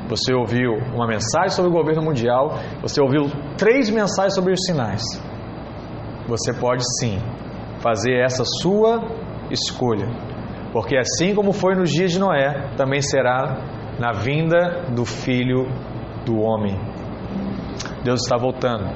Você 0.08 0.34
ouviu 0.34 0.72
uma 0.94 1.06
mensagem 1.06 1.50
sobre 1.50 1.70
o 1.70 1.74
governo 1.74 2.02
mundial, 2.02 2.58
você 2.82 3.00
ouviu 3.00 3.30
três 3.56 3.88
mensagens 3.88 4.34
sobre 4.34 4.52
os 4.52 4.60
sinais. 4.66 5.02
Você 6.28 6.52
pode 6.52 6.82
sim 6.98 7.18
fazer 7.80 8.20
essa 8.20 8.44
sua 8.44 9.02
escolha, 9.50 10.06
porque 10.72 10.96
assim 10.96 11.34
como 11.34 11.52
foi 11.52 11.74
nos 11.74 11.90
dias 11.90 12.12
de 12.12 12.18
Noé, 12.18 12.70
também 12.76 13.00
será 13.00 13.79
na 14.00 14.12
vinda 14.12 14.86
do 14.94 15.04
Filho 15.04 15.66
do 16.24 16.40
Homem. 16.40 16.74
Deus 18.02 18.22
está 18.22 18.38
voltando, 18.38 18.88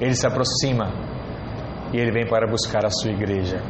ele 0.00 0.14
se 0.14 0.26
aproxima 0.26 0.92
e 1.92 1.98
ele 1.98 2.10
vem 2.10 2.26
para 2.26 2.50
buscar 2.50 2.84
a 2.84 2.90
sua 2.90 3.12
igreja, 3.12 3.62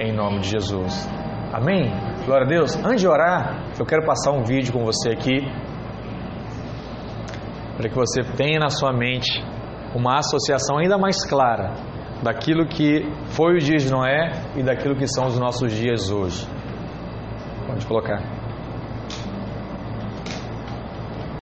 em 0.00 0.14
nome 0.14 0.38
de 0.38 0.50
Jesus. 0.50 1.10
Amém? 1.52 1.90
Glória 2.24 2.46
a 2.46 2.48
Deus. 2.48 2.76
Antes 2.76 3.00
de 3.00 3.08
orar, 3.08 3.74
eu 3.76 3.84
quero 3.84 4.06
passar 4.06 4.30
um 4.30 4.44
vídeo 4.44 4.72
com 4.72 4.84
você 4.84 5.10
aqui, 5.10 5.40
para 7.76 7.88
que 7.88 7.94
você 7.96 8.22
tenha 8.36 8.60
na 8.60 8.70
sua 8.70 8.92
mente 8.92 9.44
uma 9.92 10.18
associação 10.18 10.78
ainda 10.78 10.96
mais 10.96 11.26
clara 11.28 11.74
daquilo 12.22 12.64
que 12.68 13.04
foi 13.30 13.56
os 13.56 13.64
dias 13.64 13.82
de 13.82 13.90
Noé 13.90 14.30
e 14.54 14.62
daquilo 14.62 14.94
que 14.94 15.08
são 15.08 15.26
os 15.26 15.36
nossos 15.36 15.72
dias 15.72 16.12
hoje. 16.12 16.46
Pode 17.66 17.84
colocar. 17.86 18.41